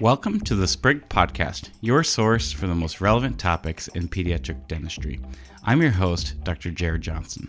Welcome 0.00 0.40
to 0.40 0.56
the 0.56 0.66
Sprig 0.66 1.08
Podcast, 1.08 1.70
your 1.80 2.02
source 2.02 2.50
for 2.50 2.66
the 2.66 2.74
most 2.74 3.00
relevant 3.00 3.38
topics 3.38 3.86
in 3.86 4.08
pediatric 4.08 4.66
dentistry. 4.66 5.20
I'm 5.62 5.80
your 5.80 5.92
host, 5.92 6.34
Dr. 6.42 6.72
Jared 6.72 7.02
Johnson. 7.02 7.46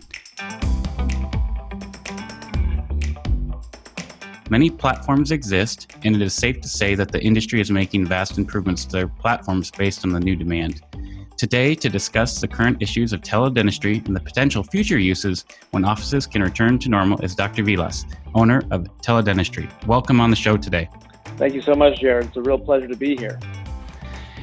Many 4.48 4.70
platforms 4.70 5.32
exist, 5.32 5.90
and 6.04 6.14
it 6.14 6.22
is 6.22 6.34
safe 6.34 6.60
to 6.60 6.68
say 6.68 6.94
that 6.94 7.10
the 7.10 7.20
industry 7.20 7.60
is 7.60 7.72
making 7.72 8.06
vast 8.06 8.38
improvements 8.38 8.84
to 8.84 8.92
their 8.92 9.08
platforms 9.08 9.72
based 9.72 10.04
on 10.04 10.12
the 10.12 10.20
new 10.20 10.36
demand. 10.36 10.82
Today, 11.36 11.74
to 11.74 11.88
discuss 11.88 12.40
the 12.40 12.48
current 12.48 12.80
issues 12.80 13.12
of 13.12 13.22
teledentistry 13.22 14.06
and 14.06 14.14
the 14.14 14.20
potential 14.20 14.62
future 14.62 14.98
uses 14.98 15.44
when 15.72 15.84
offices 15.84 16.28
can 16.28 16.42
return 16.42 16.78
to 16.78 16.88
normal, 16.88 17.20
is 17.22 17.34
Dr. 17.34 17.64
Vilas, 17.64 18.06
owner 18.36 18.62
of 18.70 18.84
Teledentistry. 19.02 19.68
Welcome 19.86 20.20
on 20.20 20.30
the 20.30 20.36
show 20.36 20.56
today. 20.56 20.88
Thank 21.36 21.52
you 21.52 21.60
so 21.60 21.74
much, 21.74 22.00
Jared. 22.00 22.26
It's 22.26 22.36
a 22.38 22.42
real 22.42 22.58
pleasure 22.58 22.88
to 22.88 22.96
be 22.96 23.14
here. 23.14 23.38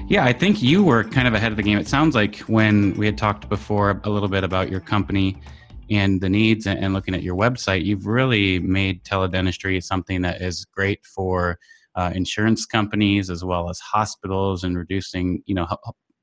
Yeah, 0.08 0.26
I 0.26 0.34
think 0.34 0.62
you 0.62 0.84
were 0.84 1.04
kind 1.04 1.28
of 1.28 1.34
ahead 1.34 1.52
of 1.52 1.58
the 1.58 1.64
game. 1.64 1.80
It 1.80 1.88
sounds 1.88 2.14
like 2.14 2.38
when 2.42 2.94
we 2.96 3.08
had 3.08 3.18
talked 3.18 3.50
before 3.50 4.00
a 4.04 4.10
little 4.10 4.30
bit 4.30 4.44
about 4.44 4.70
your 4.70 4.80
company 4.80 5.42
and 5.90 6.22
the 6.22 6.30
needs 6.30 6.68
and 6.68 6.94
looking 6.94 7.16
at 7.16 7.24
your 7.24 7.36
website, 7.36 7.84
you've 7.84 8.06
really 8.06 8.60
made 8.60 9.04
teledentistry 9.04 9.82
something 9.82 10.22
that 10.22 10.42
is 10.42 10.66
great 10.66 11.04
for 11.06 11.58
uh, 11.96 12.12
insurance 12.14 12.66
companies 12.66 13.32
as 13.32 13.44
well 13.44 13.70
as 13.70 13.80
hospitals 13.80 14.64
and 14.64 14.78
reducing, 14.78 15.42
you 15.46 15.56
know, 15.56 15.68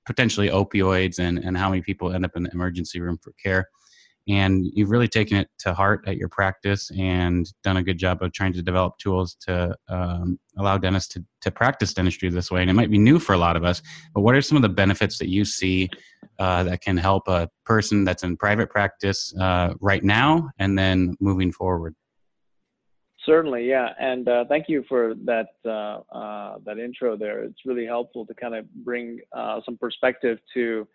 potentially 0.06 0.48
opioids 0.48 1.18
and, 1.18 1.38
and 1.38 1.56
how 1.56 1.68
many 1.68 1.82
people 1.82 2.12
end 2.12 2.24
up 2.24 2.32
in 2.36 2.44
the 2.44 2.50
emergency 2.52 3.00
room 3.00 3.18
for 3.20 3.32
care 3.42 3.66
and 4.30 4.64
you've 4.74 4.90
really 4.90 5.08
taken 5.08 5.36
it 5.36 5.48
to 5.58 5.74
heart 5.74 6.04
at 6.06 6.16
your 6.16 6.28
practice 6.28 6.90
and 6.98 7.52
done 7.62 7.76
a 7.76 7.82
good 7.82 7.98
job 7.98 8.22
of 8.22 8.32
trying 8.32 8.52
to 8.52 8.62
develop 8.62 8.96
tools 8.98 9.34
to 9.46 9.76
um, 9.88 10.38
allow 10.56 10.78
dentists 10.78 11.12
to, 11.14 11.24
to 11.40 11.50
practice 11.50 11.92
dentistry 11.92 12.28
this 12.30 12.50
way. 12.50 12.60
And 12.60 12.70
it 12.70 12.74
might 12.74 12.90
be 12.90 12.98
new 12.98 13.18
for 13.18 13.34
a 13.34 13.38
lot 13.38 13.56
of 13.56 13.64
us 13.64 13.80
but 14.14 14.22
what 14.22 14.34
are 14.34 14.42
some 14.42 14.56
of 14.56 14.62
the 14.62 14.68
benefits 14.68 15.18
that 15.18 15.28
you 15.28 15.44
see 15.44 15.88
uh, 16.38 16.62
that 16.64 16.80
can 16.80 16.96
help 16.96 17.28
a 17.28 17.48
person 17.64 18.04
that's 18.04 18.22
in 18.22 18.36
private 18.36 18.70
practice 18.70 19.34
uh, 19.38 19.74
right 19.80 20.02
now 20.02 20.50
and 20.58 20.78
then 20.78 21.14
moving 21.20 21.52
forward? 21.52 21.94
Certainly 23.26 23.68
yeah. 23.68 23.90
And 24.00 24.28
uh, 24.28 24.44
thank 24.48 24.68
you 24.68 24.84
for 24.88 25.14
that 25.26 25.48
uh, 25.66 26.00
uh, 26.10 26.58
that 26.64 26.78
intro 26.78 27.16
there. 27.16 27.42
It's 27.44 27.60
really 27.66 27.84
helpful 27.84 28.24
to 28.26 28.34
kind 28.34 28.54
of 28.54 28.72
bring 28.76 29.20
uh, 29.36 29.60
some 29.64 29.76
perspective 29.76 30.38
to 30.54 30.88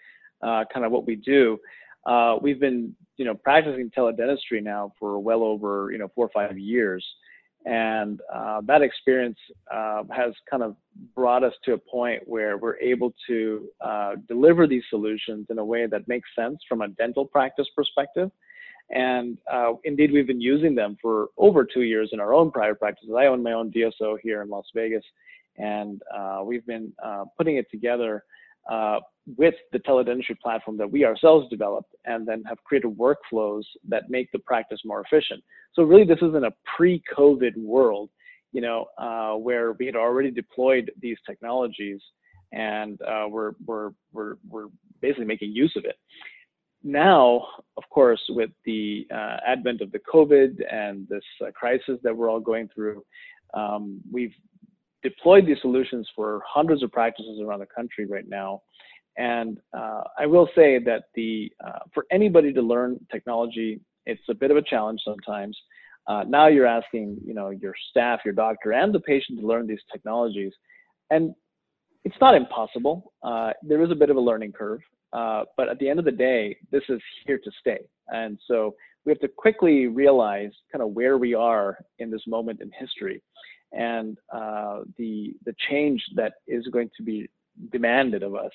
kind 0.43 0.85
of 0.85 0.91
what 0.91 1.07
we 1.07 1.15
do 1.15 1.57
uh, 2.05 2.37
we've 2.41 2.59
been, 2.59 2.95
you 3.17 3.25
know, 3.25 3.33
practicing 3.33 3.89
teledentistry 3.89 4.61
now 4.61 4.93
for 4.99 5.19
well 5.19 5.43
over, 5.43 5.89
you 5.91 5.97
know, 5.97 6.09
four 6.13 6.25
or 6.25 6.31
five 6.33 6.57
years. 6.57 7.05
And 7.65 8.21
uh, 8.31 8.61
that 8.65 8.83
experience 8.83 9.39
uh, 9.73 10.03
has 10.15 10.33
kind 10.49 10.61
of 10.61 10.75
brought 11.15 11.43
us 11.43 11.53
to 11.63 11.73
a 11.73 11.77
point 11.77 12.21
where 12.27 12.57
we're 12.57 12.77
able 12.77 13.11
to 13.27 13.67
uh, 13.81 14.15
deliver 14.27 14.67
these 14.67 14.83
solutions 14.89 15.47
in 15.49 15.57
a 15.57 15.65
way 15.65 15.87
that 15.87 16.07
makes 16.07 16.29
sense 16.37 16.59
from 16.69 16.81
a 16.81 16.89
dental 16.89 17.25
practice 17.25 17.67
perspective. 17.75 18.29
And 18.91 19.39
uh, 19.51 19.73
indeed, 19.83 20.11
we've 20.11 20.27
been 20.27 20.41
using 20.41 20.75
them 20.75 20.95
for 21.01 21.29
over 21.37 21.65
two 21.65 21.81
years 21.81 22.11
in 22.13 22.19
our 22.19 22.35
own 22.35 22.51
private 22.51 22.79
practices. 22.79 23.15
I 23.17 23.25
own 23.25 23.41
my 23.41 23.53
own 23.53 23.71
DSO 23.71 24.17
here 24.21 24.43
in 24.43 24.49
Las 24.49 24.67
Vegas, 24.75 25.03
and 25.57 26.03
uh, 26.15 26.41
we've 26.45 26.67
been 26.67 26.93
putting 27.35 27.57
it 27.57 27.65
together 27.71 28.23
uh, 28.69 28.99
with 29.37 29.55
the 29.71 29.79
teledentistry 29.79 30.39
platform 30.41 30.77
that 30.77 30.89
we 30.89 31.03
ourselves 31.03 31.47
developed 31.49 31.95
and 32.05 32.27
then 32.27 32.43
have 32.43 32.63
created 32.63 32.95
workflows 32.97 33.63
that 33.87 34.09
make 34.09 34.31
the 34.31 34.39
practice 34.39 34.79
more 34.85 35.01
efficient. 35.01 35.43
So 35.73 35.83
really 35.83 36.05
this 36.05 36.19
is 36.21 36.35
in 36.35 36.45
a 36.45 36.51
pre-COVID 36.75 37.57
world, 37.57 38.09
you 38.51 38.61
know, 38.61 38.85
uh, 38.97 39.33
where 39.33 39.73
we 39.73 39.85
had 39.85 39.95
already 39.95 40.31
deployed 40.31 40.91
these 41.01 41.17
technologies 41.25 41.99
and 42.53 43.01
uh, 43.01 43.25
we're, 43.29 43.53
we're, 43.65 43.91
we're, 44.13 44.35
we're 44.47 44.67
basically 45.01 45.25
making 45.25 45.51
use 45.51 45.73
of 45.75 45.85
it. 45.85 45.95
Now, 46.83 47.47
of 47.77 47.83
course, 47.89 48.21
with 48.29 48.51
the 48.63 49.07
uh, 49.11 49.37
advent 49.45 49.81
of 49.81 49.91
the 49.91 49.99
COVID 50.13 50.61
and 50.71 51.07
this 51.09 51.23
uh, 51.41 51.49
crisis 51.51 51.97
that 52.03 52.15
we're 52.15 52.29
all 52.29 52.39
going 52.39 52.69
through, 52.73 53.03
um, 53.55 53.99
we've 54.11 54.33
deployed 55.05 55.45
these 55.45 55.61
solutions 55.61 56.09
for 56.15 56.41
hundreds 56.45 56.81
of 56.83 56.91
practices 56.91 57.39
around 57.41 57.59
the 57.59 57.67
country 57.67 58.05
right 58.05 58.27
now. 58.27 58.61
And 59.17 59.59
uh, 59.77 60.01
I 60.19 60.25
will 60.25 60.49
say 60.55 60.79
that 60.79 61.03
the 61.13 61.49
uh, 61.65 61.79
for 61.93 62.05
anybody 62.11 62.51
to 62.51 62.61
learn 62.61 62.99
technology, 63.11 63.79
it's 64.05 64.27
a 64.29 64.33
bit 64.33 64.51
of 64.51 64.57
a 64.57 64.61
challenge 64.61 64.99
sometimes. 65.05 65.57
Uh, 66.07 66.23
now 66.27 66.47
you're 66.47 66.67
asking, 66.67 67.17
you 67.25 67.33
know, 67.33 67.49
your 67.49 67.73
staff, 67.89 68.19
your 68.25 68.33
doctor, 68.33 68.73
and 68.73 68.93
the 68.93 68.99
patient 68.99 69.39
to 69.39 69.47
learn 69.47 69.67
these 69.67 69.79
technologies, 69.91 70.53
and 71.11 71.33
it's 72.03 72.19
not 72.19 72.35
impossible. 72.35 73.13
Uh, 73.23 73.51
there 73.63 73.81
is 73.83 73.91
a 73.91 73.95
bit 73.95 74.09
of 74.09 74.17
a 74.17 74.21
learning 74.29 74.51
curve, 74.51 74.81
uh, 75.13 75.43
but 75.57 75.69
at 75.69 75.79
the 75.79 75.87
end 75.87 75.97
of 75.97 76.05
the 76.05 76.11
day, 76.11 76.55
this 76.71 76.83
is 76.89 77.01
here 77.25 77.39
to 77.43 77.51
stay. 77.59 77.79
And 78.09 78.37
so 78.47 78.75
we 79.03 79.11
have 79.11 79.19
to 79.21 79.27
quickly 79.27 79.87
realize 79.87 80.51
kind 80.71 80.83
of 80.83 80.89
where 80.91 81.17
we 81.17 81.33
are 81.33 81.77
in 81.99 82.11
this 82.11 82.25
moment 82.27 82.61
in 82.61 82.69
history 82.77 83.21
and 83.75 84.17
uh, 84.33 84.81
the 84.97 85.35
the 85.45 85.55
change 85.69 86.03
that 86.15 86.33
is 86.47 86.65
going 86.67 86.89
to 86.97 87.03
be 87.03 87.29
demanded 87.71 88.23
of 88.23 88.35
us, 88.35 88.51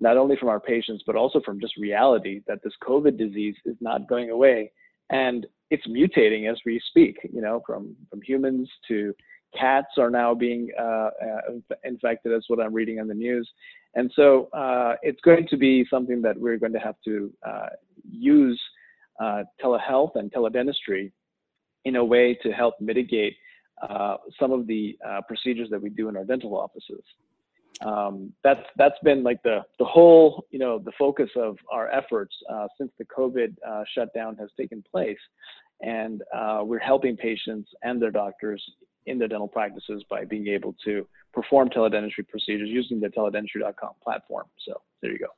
not 0.00 0.16
only 0.16 0.36
from 0.36 0.48
our 0.48 0.60
patients 0.60 1.02
but 1.06 1.16
also 1.16 1.40
from 1.40 1.60
just 1.60 1.76
reality 1.76 2.40
that 2.46 2.62
this 2.62 2.74
COVID 2.82 3.18
disease 3.18 3.56
is 3.64 3.76
not 3.80 4.08
going 4.08 4.30
away 4.30 4.70
and 5.10 5.46
it's 5.70 5.86
mutating 5.86 6.50
as 6.50 6.58
we 6.64 6.80
speak. 6.88 7.16
You 7.32 7.40
know, 7.40 7.62
from 7.66 7.96
from 8.10 8.22
humans 8.22 8.68
to 8.88 9.14
cats 9.58 9.96
are 9.96 10.10
now 10.10 10.34
being 10.34 10.68
uh, 10.78 11.10
uh, 11.22 11.40
infected. 11.84 12.32
That's 12.32 12.48
what 12.48 12.60
I'm 12.60 12.74
reading 12.74 13.00
on 13.00 13.08
the 13.08 13.14
news, 13.14 13.48
and 13.94 14.10
so 14.14 14.48
uh, 14.52 14.94
it's 15.02 15.20
going 15.22 15.46
to 15.48 15.56
be 15.56 15.86
something 15.90 16.22
that 16.22 16.38
we're 16.38 16.58
going 16.58 16.72
to 16.72 16.78
have 16.78 16.96
to 17.06 17.32
uh, 17.46 17.68
use 18.10 18.60
uh, 19.20 19.44
telehealth 19.62 20.12
and 20.16 20.32
teledentistry 20.32 21.10
in 21.84 21.96
a 21.96 22.04
way 22.04 22.34
to 22.42 22.50
help 22.52 22.74
mitigate 22.80 23.34
uh, 23.82 24.16
some 24.38 24.52
of 24.52 24.66
the 24.66 24.98
uh, 25.06 25.20
procedures 25.22 25.68
that 25.70 25.80
we 25.80 25.90
do 25.90 26.08
in 26.08 26.16
our 26.16 26.24
dental 26.24 26.56
offices. 26.56 27.02
Um, 27.80 28.32
that's 28.42 28.64
that's 28.76 28.98
been 29.04 29.22
like 29.22 29.42
the 29.44 29.60
the 29.78 29.84
whole 29.84 30.46
you 30.50 30.58
know 30.58 30.78
the 30.78 30.92
focus 30.98 31.30
of 31.36 31.56
our 31.70 31.88
efforts 31.90 32.34
uh, 32.50 32.66
since 32.76 32.90
the 32.98 33.04
COVID 33.04 33.54
uh, 33.66 33.84
shutdown 33.94 34.36
has 34.36 34.48
taken 34.56 34.82
place, 34.90 35.18
and 35.80 36.22
uh, 36.36 36.62
we're 36.64 36.80
helping 36.80 37.16
patients 37.16 37.70
and 37.82 38.02
their 38.02 38.10
doctors 38.10 38.62
in 39.06 39.18
their 39.18 39.28
dental 39.28 39.48
practices 39.48 40.04
by 40.10 40.24
being 40.24 40.48
able 40.48 40.74
to 40.84 41.06
perform 41.32 41.68
teledentistry 41.70 42.26
procedures 42.28 42.68
using 42.68 43.00
the 43.00 43.08
teledentistry.com 43.08 43.92
platform. 44.02 44.46
So 44.66 44.80
there 45.00 45.12
you 45.12 45.18
go. 45.18 45.28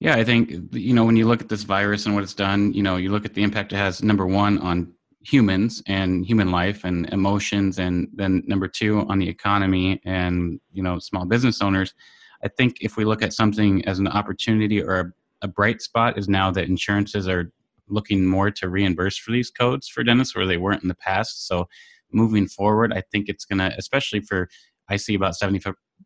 Yeah, 0.00 0.16
I 0.16 0.24
think 0.24 0.52
you 0.72 0.94
know 0.94 1.04
when 1.04 1.16
you 1.16 1.26
look 1.26 1.40
at 1.40 1.48
this 1.48 1.62
virus 1.64 2.06
and 2.06 2.14
what 2.14 2.24
it's 2.24 2.34
done, 2.34 2.72
you 2.72 2.82
know, 2.82 2.96
you 2.96 3.10
look 3.10 3.24
at 3.24 3.34
the 3.34 3.42
impact 3.42 3.72
it 3.72 3.76
has. 3.76 4.02
Number 4.02 4.26
one 4.26 4.58
on 4.58 4.92
humans 5.24 5.82
and 5.86 6.26
human 6.26 6.50
life 6.50 6.84
and 6.84 7.06
emotions 7.12 7.78
and 7.78 8.08
then 8.14 8.42
number 8.46 8.68
two 8.68 9.00
on 9.08 9.18
the 9.18 9.28
economy 9.28 10.00
and 10.04 10.60
you 10.72 10.82
know 10.82 10.98
small 10.98 11.24
business 11.24 11.62
owners 11.62 11.94
i 12.42 12.48
think 12.48 12.76
if 12.80 12.96
we 12.96 13.04
look 13.04 13.22
at 13.22 13.32
something 13.32 13.82
as 13.86 13.98
an 13.98 14.06
opportunity 14.08 14.82
or 14.82 15.00
a, 15.00 15.12
a 15.42 15.48
bright 15.48 15.80
spot 15.80 16.18
is 16.18 16.28
now 16.28 16.50
that 16.50 16.68
insurances 16.68 17.26
are 17.26 17.50
looking 17.88 18.26
more 18.26 18.50
to 18.50 18.68
reimburse 18.68 19.16
for 19.16 19.32
these 19.32 19.50
codes 19.50 19.88
for 19.88 20.02
dentists 20.02 20.34
where 20.34 20.46
they 20.46 20.56
weren't 20.56 20.82
in 20.82 20.88
the 20.88 20.94
past. 20.94 21.46
So 21.46 21.68
moving 22.14 22.46
forward 22.46 22.92
i 22.92 23.02
think 23.12 23.28
it's 23.28 23.44
going 23.44 23.58
to 23.58 23.74
especially 23.76 24.20
for 24.20 24.48
i 24.88 24.96
see 24.96 25.14
about 25.14 25.36
70 25.36 25.60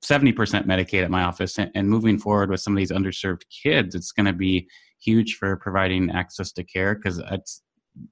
70% 0.05 0.35
medicaid 0.65 1.03
at 1.03 1.11
my 1.11 1.23
office 1.23 1.59
and, 1.59 1.71
and 1.75 1.89
moving 1.89 2.19
forward 2.19 2.51
with 2.51 2.61
some 2.61 2.73
of 2.73 2.79
these 2.79 2.91
underserved 2.91 3.43
kids 3.51 3.95
it's 3.95 4.13
going 4.13 4.27
to 4.27 4.33
be 4.33 4.67
huge 5.01 5.35
for 5.35 5.57
providing 5.57 6.11
access 6.11 6.51
to 6.53 6.65
care 6.65 6.95
because 6.95 7.19
it's 7.31 7.63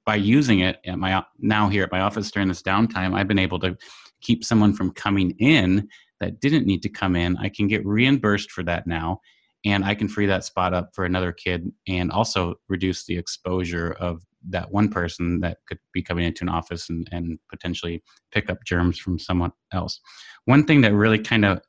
by 0.04 0.16
using 0.16 0.60
it 0.60 0.78
at 0.86 0.98
my 0.98 1.24
now 1.38 1.68
here 1.68 1.84
at 1.84 1.92
my 1.92 2.00
office 2.00 2.30
during 2.30 2.48
this 2.48 2.62
downtime, 2.62 3.14
I've 3.14 3.28
been 3.28 3.38
able 3.38 3.58
to 3.60 3.76
keep 4.20 4.44
someone 4.44 4.72
from 4.72 4.92
coming 4.92 5.32
in 5.38 5.88
that 6.20 6.40
didn't 6.40 6.66
need 6.66 6.82
to 6.82 6.88
come 6.88 7.16
in. 7.16 7.36
I 7.36 7.48
can 7.48 7.68
get 7.68 7.84
reimbursed 7.84 8.50
for 8.50 8.62
that 8.64 8.86
now, 8.86 9.20
and 9.64 9.84
I 9.84 9.94
can 9.94 10.08
free 10.08 10.26
that 10.26 10.44
spot 10.44 10.72
up 10.72 10.90
for 10.94 11.04
another 11.04 11.32
kid, 11.32 11.70
and 11.86 12.10
also 12.10 12.54
reduce 12.68 13.04
the 13.04 13.18
exposure 13.18 13.92
of 14.00 14.22
that 14.48 14.70
one 14.70 14.88
person 14.88 15.40
that 15.40 15.58
could 15.66 15.78
be 15.92 16.02
coming 16.02 16.24
into 16.24 16.44
an 16.44 16.48
office 16.48 16.88
and, 16.88 17.08
and 17.10 17.38
potentially 17.50 18.02
pick 18.30 18.48
up 18.48 18.58
germs 18.64 18.98
from 18.98 19.18
someone 19.18 19.52
else. 19.72 20.00
One 20.44 20.64
thing 20.64 20.82
that 20.82 20.94
really 20.94 21.18
kind 21.18 21.44
of 21.44 21.60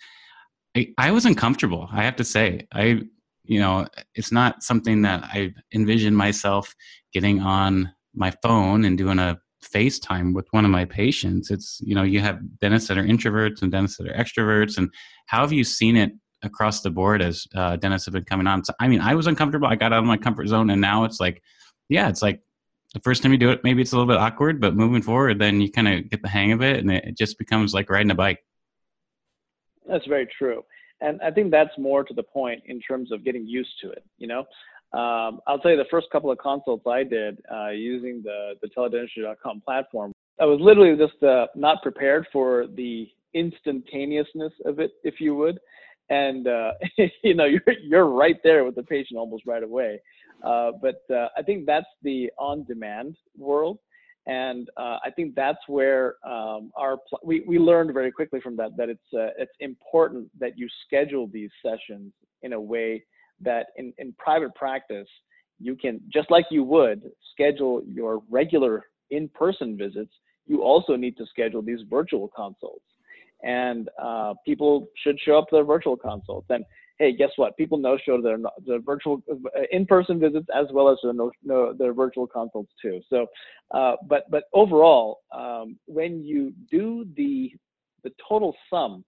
I, 0.76 0.94
I 0.98 1.12
was 1.12 1.26
uncomfortable. 1.26 1.90
I 1.92 2.04
have 2.04 2.16
to 2.18 2.24
say, 2.24 2.68
I 2.72 3.02
you 3.44 3.60
know, 3.60 3.88
it's 4.14 4.32
not 4.32 4.62
something 4.62 5.02
that 5.04 5.24
I 5.24 5.54
envision 5.74 6.14
myself 6.14 6.76
getting 7.14 7.40
on 7.40 7.94
my 8.18 8.32
phone 8.44 8.86
and 8.86 8.98
doing 8.98 9.20
a 9.20 9.40
FaceTime 9.64 10.34
with 10.34 10.48
one 10.52 10.66
of 10.66 10.72
my 10.72 10.86
patients. 10.86 11.52
It's, 11.52 11.80
you 11.84 11.96
know, 11.96 12.04
you 12.04 12.20
have 12.20 12.40
dentists 12.60 12.88
that 12.90 12.98
are 12.98 13.04
introverts 13.04 13.62
and 13.62 13.72
dentists 13.72 13.98
that 13.98 14.08
are 14.08 14.14
extroverts. 14.14 14.78
And 14.78 14.90
how 15.28 15.42
have 15.42 15.52
you 15.52 15.64
seen 15.64 15.98
it 15.98 16.12
across 16.44 16.82
the 16.82 16.92
board 16.92 17.22
as 17.22 17.46
uh, 17.56 17.76
dentists 17.76 18.06
have 18.06 18.14
been 18.14 18.24
coming 18.24 18.48
on? 18.48 18.64
So, 18.64 18.74
I 18.80 18.88
mean, 18.88 19.02
I 19.02 19.16
was 19.16 19.28
uncomfortable. 19.28 19.68
I 19.68 19.76
got 19.76 19.94
out 19.94 20.00
of 20.00 20.06
my 20.06 20.18
comfort 20.18 20.48
zone. 20.48 20.70
And 20.70 20.82
now 20.82 21.04
it's 21.04 21.20
like, 21.20 21.42
yeah, 21.90 22.10
it's 22.10 22.22
like 22.22 22.42
the 22.94 23.00
first 23.02 23.24
time 23.24 23.32
you 23.32 23.38
do 23.38 23.50
it, 23.50 23.64
maybe 23.64 23.82
it's 23.82 23.92
a 23.92 23.96
little 23.96 24.12
bit 24.12 24.20
awkward, 24.20 24.62
but 24.62 24.76
moving 24.76 25.02
forward, 25.02 25.40
then 25.40 25.60
you 25.62 25.72
kind 25.72 25.88
of 25.88 26.10
get 26.10 26.22
the 26.22 26.30
hang 26.30 26.52
of 26.52 26.62
it 26.62 26.80
and 26.80 26.92
it, 26.92 27.04
it 27.06 27.18
just 27.18 27.38
becomes 27.38 27.74
like 27.74 27.90
riding 27.90 28.12
a 28.12 28.16
bike. 28.16 28.40
That's 29.88 30.06
very 30.06 30.28
true. 30.38 30.64
And 31.02 31.22
I 31.22 31.32
think 31.32 31.52
that's 31.52 31.78
more 31.78 32.04
to 32.04 32.14
the 32.14 32.24
point 32.24 32.64
in 32.66 32.82
terms 32.82 33.12
of 33.12 33.24
getting 33.24 33.46
used 33.46 33.74
to 33.82 33.92
it. 33.92 34.04
You 34.18 34.28
know, 34.28 34.46
um, 34.94 35.42
I'll 35.48 35.60
tell 35.60 35.72
you 35.72 35.78
the 35.78 35.86
first 35.92 36.08
couple 36.12 36.32
of 36.32 36.38
consults 36.38 36.86
I 36.88 37.04
did 37.04 37.42
uh, 37.54 37.70
using 37.70 38.22
the, 38.24 38.54
the 38.62 38.70
teledentistry.com 38.70 39.62
platform, 39.62 40.14
I 40.40 40.46
was 40.46 40.60
literally 40.62 40.96
just 40.96 41.22
uh, 41.24 41.48
not 41.56 41.82
prepared 41.82 42.28
for 42.32 42.68
the 42.68 43.10
instantaneousness 43.34 44.54
of 44.66 44.80
it, 44.80 44.92
if 45.04 45.20
you 45.20 45.36
would. 45.36 45.60
And, 46.10 46.48
uh, 46.48 46.72
you 47.24 47.36
know, 47.36 47.46
you're, 47.46 47.62
you're 47.84 48.08
right 48.08 48.38
there 48.44 48.64
with 48.64 48.76
the 48.76 48.84
patient 48.84 49.20
almost 49.20 49.44
right 49.46 49.64
away. 49.64 50.00
Uh, 50.44 50.72
but 50.82 51.04
uh, 51.14 51.28
I 51.36 51.42
think 51.42 51.66
that's 51.66 51.88
the 52.04 52.32
on 52.38 52.64
demand 52.64 53.18
world. 53.38 53.80
And 54.26 54.70
uh, 54.78 54.98
I 55.04 55.10
think 55.16 55.36
that's 55.36 55.60
where 55.68 56.16
um, 56.26 56.72
our 56.76 56.98
pl- 57.10 57.20
we, 57.24 57.44
we 57.48 57.60
learned 57.60 57.94
very 57.94 58.12
quickly 58.12 58.42
from 58.42 58.58
that 58.58 58.76
that 58.76 58.90
it's 58.90 59.00
it's 59.14 59.54
important 59.62 60.30
that 60.38 60.58
you 60.58 60.68
schedule 60.86 61.28
these 61.28 61.50
sessions 61.64 62.12
in 62.42 62.52
a 62.52 62.60
way 62.60 63.04
that 63.42 63.68
in, 63.76 63.94
in 63.98 64.14
private 64.18 64.54
practice, 64.56 65.08
you 65.60 65.76
can, 65.76 66.02
just 66.12 66.30
like 66.30 66.46
you 66.52 66.64
would 66.64 67.02
schedule 67.32 67.82
your 67.88 68.22
regular 68.30 68.86
in-person 69.12 69.78
visits, 69.78 70.14
you 70.46 70.64
also 70.64 70.96
need 70.96 71.18
to 71.18 71.26
schedule 71.26 71.62
these 71.62 71.80
virtual 71.90 72.30
consults. 72.36 72.86
And 73.44 73.90
uh, 74.02 74.34
people 74.46 74.88
should 75.04 75.20
show 75.20 75.38
up 75.38 75.50
to 75.50 75.58
their 75.58 75.64
virtual 75.64 75.96
consults. 75.96 76.48
And 76.50 76.64
hey, 76.98 77.16
guess 77.16 77.30
what? 77.36 77.56
People 77.58 77.78
no 77.78 77.98
show 78.04 78.22
their, 78.22 78.38
their 78.66 78.80
virtual 78.80 79.22
uh, 79.32 79.62
in-person 79.72 80.20
visits 80.20 80.48
as 80.56 80.66
well 80.72 80.90
as 80.90 80.98
their, 81.04 81.74
their 81.74 81.94
virtual 81.94 82.28
consults 82.28 82.72
too. 82.82 83.02
So, 83.10 83.28
uh, 83.72 83.96
but 84.08 84.30
but 84.32 84.46
overall, 84.54 85.20
um, 85.32 85.78
when 85.86 86.24
you 86.24 86.54
do 86.72 87.06
the 87.16 87.52
the 88.04 88.12
total 88.28 88.56
sum 88.70 89.04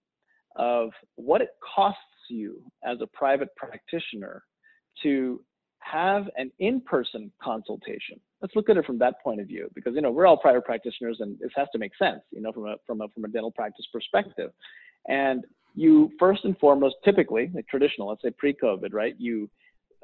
of 0.56 0.90
what 1.16 1.40
it 1.40 1.50
costs 1.74 2.00
you 2.34 2.62
as 2.84 2.98
a 3.00 3.06
private 3.06 3.54
practitioner 3.56 4.42
to 5.02 5.42
have 5.80 6.28
an 6.36 6.50
in-person 6.58 7.32
consultation. 7.42 8.20
Let's 8.42 8.54
look 8.54 8.68
at 8.68 8.76
it 8.76 8.84
from 8.84 8.98
that 8.98 9.14
point 9.22 9.40
of 9.40 9.46
view, 9.46 9.68
because 9.74 9.94
you 9.94 10.02
know 10.02 10.10
we're 10.10 10.26
all 10.26 10.36
private 10.36 10.64
practitioners, 10.64 11.18
and 11.20 11.38
this 11.38 11.50
has 11.56 11.68
to 11.72 11.78
make 11.78 11.92
sense, 11.96 12.20
you 12.30 12.40
know, 12.40 12.52
from 12.52 12.66
a 12.66 12.76
from 12.86 13.00
a 13.00 13.08
from 13.08 13.24
a 13.24 13.28
dental 13.28 13.50
practice 13.50 13.86
perspective. 13.92 14.50
And 15.08 15.44
you 15.74 16.10
first 16.18 16.44
and 16.44 16.56
foremost, 16.58 16.96
typically, 17.04 17.50
like 17.54 17.66
traditional, 17.68 18.08
let's 18.08 18.22
say 18.22 18.30
pre-COVID, 18.36 18.92
right? 18.92 19.14
You 19.18 19.48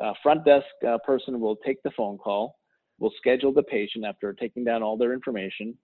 uh, 0.02 0.12
front 0.22 0.44
desk 0.44 0.66
uh, 0.86 0.98
person 1.04 1.40
will 1.40 1.56
take 1.56 1.82
the 1.82 1.90
phone 1.96 2.18
call, 2.18 2.56
will 2.98 3.12
schedule 3.18 3.52
the 3.52 3.62
patient 3.62 4.04
after 4.04 4.32
taking 4.32 4.64
down 4.64 4.82
all 4.82 4.96
their 4.96 5.12
information, 5.12 5.76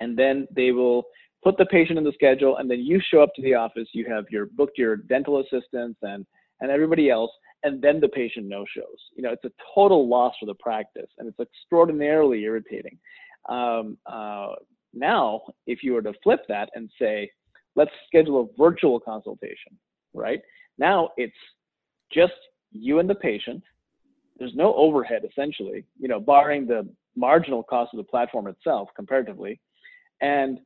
and 0.00 0.18
then 0.18 0.46
they 0.54 0.72
will 0.72 1.04
put 1.46 1.56
the 1.56 1.66
patient 1.66 1.96
in 1.96 2.02
the 2.02 2.12
schedule, 2.12 2.56
and 2.56 2.68
then 2.68 2.80
you 2.80 3.00
show 3.08 3.22
up 3.22 3.32
to 3.36 3.42
the 3.42 3.54
office. 3.54 3.86
You 3.92 4.04
have 4.08 4.24
your 4.30 4.46
booked 4.46 4.78
your 4.78 4.96
dental 4.96 5.38
assistants 5.38 5.96
and 6.02 6.26
and 6.60 6.72
everybody 6.72 7.08
else, 7.08 7.30
and 7.62 7.80
then 7.80 8.00
the 8.00 8.08
patient 8.08 8.46
no 8.46 8.64
shows. 8.74 8.98
You 9.14 9.22
know, 9.22 9.30
it's 9.30 9.44
a 9.44 9.52
total 9.72 10.08
loss 10.08 10.34
for 10.40 10.46
the 10.46 10.54
practice, 10.54 11.08
and 11.18 11.28
it's 11.28 11.38
extraordinarily 11.38 12.42
irritating. 12.42 12.98
Um, 13.48 13.96
uh, 14.06 14.54
now, 14.92 15.42
if 15.68 15.84
you 15.84 15.92
were 15.92 16.02
to 16.02 16.14
flip 16.20 16.40
that 16.48 16.68
and 16.74 16.90
say, 17.00 17.30
let's 17.76 17.92
schedule 18.08 18.40
a 18.42 18.58
virtual 18.58 18.98
consultation, 18.98 19.78
right? 20.14 20.40
Now 20.78 21.10
it's 21.16 21.36
just 22.12 22.32
you 22.72 22.98
and 22.98 23.08
the 23.08 23.14
patient. 23.14 23.62
There's 24.36 24.54
no 24.56 24.74
overhead 24.74 25.22
essentially, 25.30 25.84
you 25.96 26.08
know, 26.08 26.18
barring 26.18 26.66
the 26.66 26.88
marginal 27.14 27.62
cost 27.62 27.94
of 27.94 27.98
the 27.98 28.04
platform 28.04 28.48
itself 28.48 28.88
comparatively. 28.96 29.60
And 30.20 30.58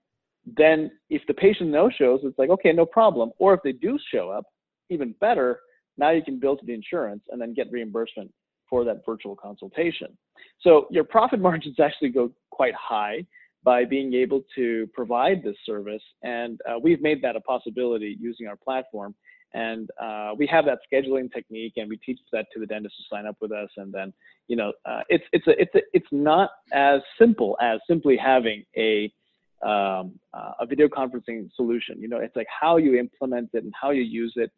then 0.47 0.91
if 1.09 1.23
the 1.27 1.35
patient 1.35 1.71
no 1.71 1.91
shows, 1.91 2.21
it's 2.25 2.39
like, 2.39 2.51
okay, 2.51 2.73
no 2.73 2.87
problem. 2.87 3.31
Or 3.39 3.55
if 3.55 3.61
they 3.63 3.73
do 3.73 3.99
show 4.13 4.31
up, 4.31 4.45
even 4.89 5.15
better, 5.21 5.61
now 5.99 6.11
you 6.11 6.23
can 6.23 6.41
bill 6.41 6.57
to 6.57 6.67
the 6.67 6.75
insurance 6.75 7.23
and 7.31 7.41
then 7.41 7.55
get 7.55 7.71
reimbursement 7.71 8.33
for 8.69 8.85
that 8.85 9.05
virtual 9.05 9.37
consultation. 9.37 10.17
So 10.61 10.87
your 10.91 11.05
profit 11.05 11.41
margins 11.49 11.79
actually 11.79 12.11
go 12.11 12.31
quite 12.51 12.75
high 12.75 13.27
by 13.63 13.85
being 13.85 14.15
able 14.15 14.43
to 14.57 14.89
provide 14.95 15.43
this 15.43 15.57
service. 15.67 16.03
And 16.23 16.59
uh, 16.69 16.79
we've 16.83 17.03
made 17.03 17.21
that 17.23 17.37
a 17.37 17.41
possibility 17.41 18.17
using 18.19 18.47
our 18.47 18.57
platform. 18.57 19.15
And 19.53 19.91
uh, 20.01 20.31
we 20.39 20.47
have 20.47 20.65
that 20.67 20.79
scheduling 20.91 21.31
technique, 21.33 21.73
and 21.77 21.89
we 21.89 21.97
teach 21.97 22.21
that 22.33 22.47
to 22.55 22.61
the 22.61 22.67
dentists 22.67 22.99
to 22.99 23.15
sign 23.15 23.27
up 23.27 23.37
with 23.41 23.51
us. 23.51 23.69
And 23.77 23.93
then, 23.93 24.13
you 24.47 24.55
know, 24.55 24.73
uh, 24.85 25.01
it's 25.09 25.25
it's 25.33 25.47
a, 25.49 25.61
it's 25.61 25.75
a, 25.75 25.81
it's 25.93 26.07
not 26.13 26.51
as 26.73 27.01
simple 27.19 27.59
as 27.61 27.81
simply 27.89 28.17
having 28.17 28.65
a 28.77 29.13
um, 29.63 30.19
uh, 30.33 30.53
a 30.61 30.67
video 30.67 30.89
conferencing 30.89 31.49
solution. 31.55 32.01
You 32.01 32.09
know, 32.09 32.19
it's 32.19 32.37
like 32.37 32.47
how 32.49 32.77
you 32.77 32.99
implement 32.99 33.51
it 33.53 33.65
and 33.65 33.73
how 33.81 33.91
you 33.91 34.03
use 34.03 34.33
it, 34.37 34.51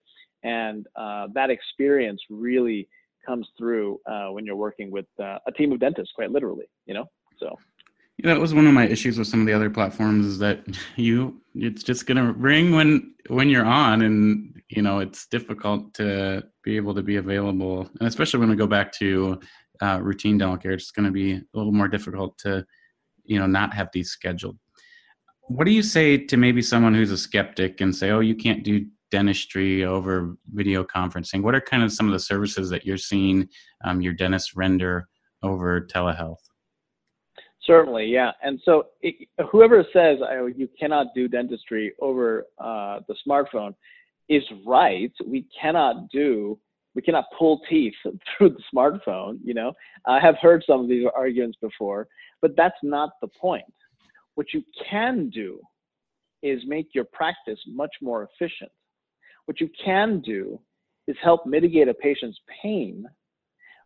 and 0.42 0.86
uh, 0.96 1.28
that 1.34 1.50
experience 1.50 2.20
really 2.30 2.88
comes 3.26 3.48
through 3.56 4.00
uh, 4.10 4.28
when 4.28 4.44
you're 4.44 4.56
working 4.56 4.90
with 4.90 5.06
uh, 5.20 5.38
a 5.46 5.52
team 5.52 5.72
of 5.72 5.80
dentists, 5.80 6.12
quite 6.14 6.30
literally. 6.30 6.66
You 6.86 6.94
know, 6.94 7.04
so. 7.38 7.56
Yeah, 8.18 8.34
that 8.34 8.40
was 8.40 8.54
one 8.54 8.66
of 8.66 8.74
my 8.74 8.86
issues 8.86 9.18
with 9.18 9.26
some 9.26 9.40
of 9.40 9.46
the 9.46 9.54
other 9.54 9.70
platforms 9.70 10.26
is 10.26 10.38
that 10.38 10.64
you 10.96 11.40
it's 11.54 11.82
just 11.82 12.06
gonna 12.06 12.32
ring 12.32 12.70
when 12.70 13.14
when 13.28 13.48
you're 13.48 13.64
on, 13.64 14.02
and 14.02 14.60
you 14.68 14.82
know 14.82 14.98
it's 15.00 15.26
difficult 15.26 15.94
to 15.94 16.44
be 16.62 16.76
able 16.76 16.94
to 16.94 17.02
be 17.02 17.16
available, 17.16 17.88
and 17.98 18.06
especially 18.08 18.38
when 18.38 18.50
we 18.50 18.56
go 18.56 18.66
back 18.66 18.92
to 18.92 19.40
uh, 19.82 19.98
routine 20.00 20.38
dental 20.38 20.56
care, 20.56 20.72
it's 20.72 20.92
going 20.92 21.06
to 21.06 21.10
be 21.10 21.32
a 21.32 21.42
little 21.54 21.72
more 21.72 21.88
difficult 21.88 22.38
to 22.38 22.64
you 23.24 23.38
know 23.38 23.46
not 23.46 23.74
have 23.74 23.88
these 23.92 24.10
scheduled 24.10 24.58
what 25.54 25.66
do 25.66 25.70
you 25.70 25.82
say 25.82 26.16
to 26.16 26.36
maybe 26.36 26.62
someone 26.62 26.94
who's 26.94 27.10
a 27.10 27.18
skeptic 27.18 27.80
and 27.80 27.94
say, 27.94 28.10
oh, 28.10 28.20
you 28.20 28.34
can't 28.34 28.64
do 28.64 28.86
dentistry 29.10 29.84
over 29.84 30.36
video 30.52 30.82
conferencing? 30.82 31.42
What 31.42 31.54
are 31.54 31.60
kind 31.60 31.82
of 31.82 31.92
some 31.92 32.06
of 32.06 32.12
the 32.12 32.18
services 32.18 32.70
that 32.70 32.86
you're 32.86 32.96
seeing 32.96 33.48
um, 33.84 34.00
your 34.00 34.14
dentist 34.14 34.56
render 34.56 35.08
over 35.42 35.82
telehealth? 35.82 36.38
Certainly, 37.64 38.06
yeah. 38.06 38.32
And 38.42 38.60
so, 38.64 38.86
it, 39.02 39.28
whoever 39.50 39.84
says 39.92 40.18
oh, 40.28 40.46
you 40.46 40.68
cannot 40.80 41.08
do 41.14 41.28
dentistry 41.28 41.92
over 42.00 42.46
uh, 42.58 43.00
the 43.06 43.14
smartphone 43.26 43.74
is 44.28 44.42
right. 44.66 45.12
We 45.24 45.46
cannot 45.60 46.08
do, 46.10 46.58
we 46.94 47.02
cannot 47.02 47.26
pull 47.38 47.60
teeth 47.68 47.94
through 48.38 48.50
the 48.50 48.62
smartphone. 48.74 49.38
You 49.44 49.54
know, 49.54 49.72
I 50.06 50.18
have 50.18 50.36
heard 50.40 50.64
some 50.66 50.80
of 50.80 50.88
these 50.88 51.06
arguments 51.14 51.58
before, 51.60 52.08
but 52.40 52.56
that's 52.56 52.78
not 52.82 53.10
the 53.20 53.28
point. 53.28 53.64
What 54.34 54.52
you 54.52 54.62
can 54.90 55.30
do 55.30 55.60
is 56.42 56.62
make 56.66 56.88
your 56.94 57.04
practice 57.12 57.58
much 57.66 57.94
more 58.00 58.28
efficient. 58.32 58.70
What 59.46 59.60
you 59.60 59.68
can 59.84 60.20
do 60.20 60.60
is 61.06 61.16
help 61.22 61.46
mitigate 61.46 61.88
a 61.88 61.94
patient's 61.94 62.38
pain 62.62 63.04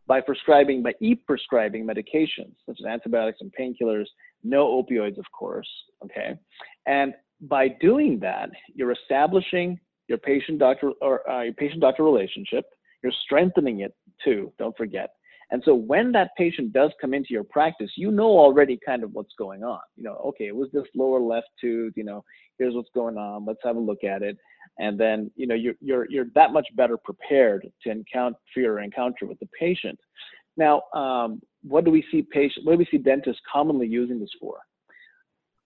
by 0.07 0.21
prescribing, 0.21 0.83
by 0.83 0.93
e-prescribing 1.00 1.85
medications 1.85 2.55
such 2.65 2.79
as 2.81 2.87
antibiotics 2.87 3.41
and 3.41 3.53
painkillers, 3.59 4.07
no 4.45 4.83
opioids, 4.83 5.19
of 5.19 5.25
course, 5.37 5.69
okay? 6.05 6.38
And 6.87 7.15
by 7.41 7.69
doing 7.81 8.21
that, 8.21 8.50
you're 8.75 8.93
establishing 8.93 9.79
your 10.09 10.19
patient-doctor 10.19 10.93
or 11.00 11.29
uh, 11.29 11.43
your 11.43 11.55
patient-doctor 11.55 12.05
relationship. 12.05 12.65
You're 13.03 13.12
strengthening 13.25 13.81
it 13.81 13.95
too. 14.25 14.53
Don't 14.59 14.76
forget. 14.76 15.11
And 15.50 15.62
so 15.65 15.75
when 15.75 16.11
that 16.12 16.31
patient 16.37 16.73
does 16.73 16.91
come 17.00 17.15
into 17.15 17.29
your 17.31 17.45
practice, 17.45 17.91
you 17.97 18.11
know 18.11 18.26
already 18.26 18.79
kind 18.85 19.05
of 19.05 19.12
what's 19.12 19.35
going 19.38 19.62
on. 19.62 19.81
You 19.97 20.03
know, 20.05 20.17
okay, 20.26 20.49
it 20.49 20.57
was 20.57 20.69
this 20.73 20.87
lower 20.95 21.21
left 21.21 21.49
tooth, 21.61 21.93
you 21.97 22.05
know, 22.05 22.25
here's 22.59 22.75
what's 22.75 22.91
going 22.95 23.17
on. 23.17 23.45
Let's 23.45 23.61
have 23.62 23.76
a 23.76 23.81
look 23.81 24.03
at 24.03 24.23
it. 24.23 24.37
And 24.79 24.99
then, 24.99 25.31
you 25.37 25.47
know, 25.47 25.55
you're 25.55 25.76
you're 25.81 26.11
you're 26.11 26.26
that 26.35 26.53
much 26.53 26.67
better 26.75 26.97
prepared 26.97 27.69
to 27.83 27.91
encounter 27.91 28.38
your 28.57 28.81
encounter 28.81 29.26
with 29.26 29.38
the 29.38 29.49
patient. 29.59 29.99
Now, 30.57 30.83
um, 30.95 31.41
what 31.62 31.85
do 31.85 31.91
we 31.91 32.05
see 32.11 32.23
patient 32.23 32.67
what 32.67 32.73
do 32.73 32.79
we 32.79 32.88
see 32.91 32.99
dentists 32.99 33.43
commonly 33.50 33.87
using 33.87 34.19
this 34.19 34.35
for? 34.41 34.59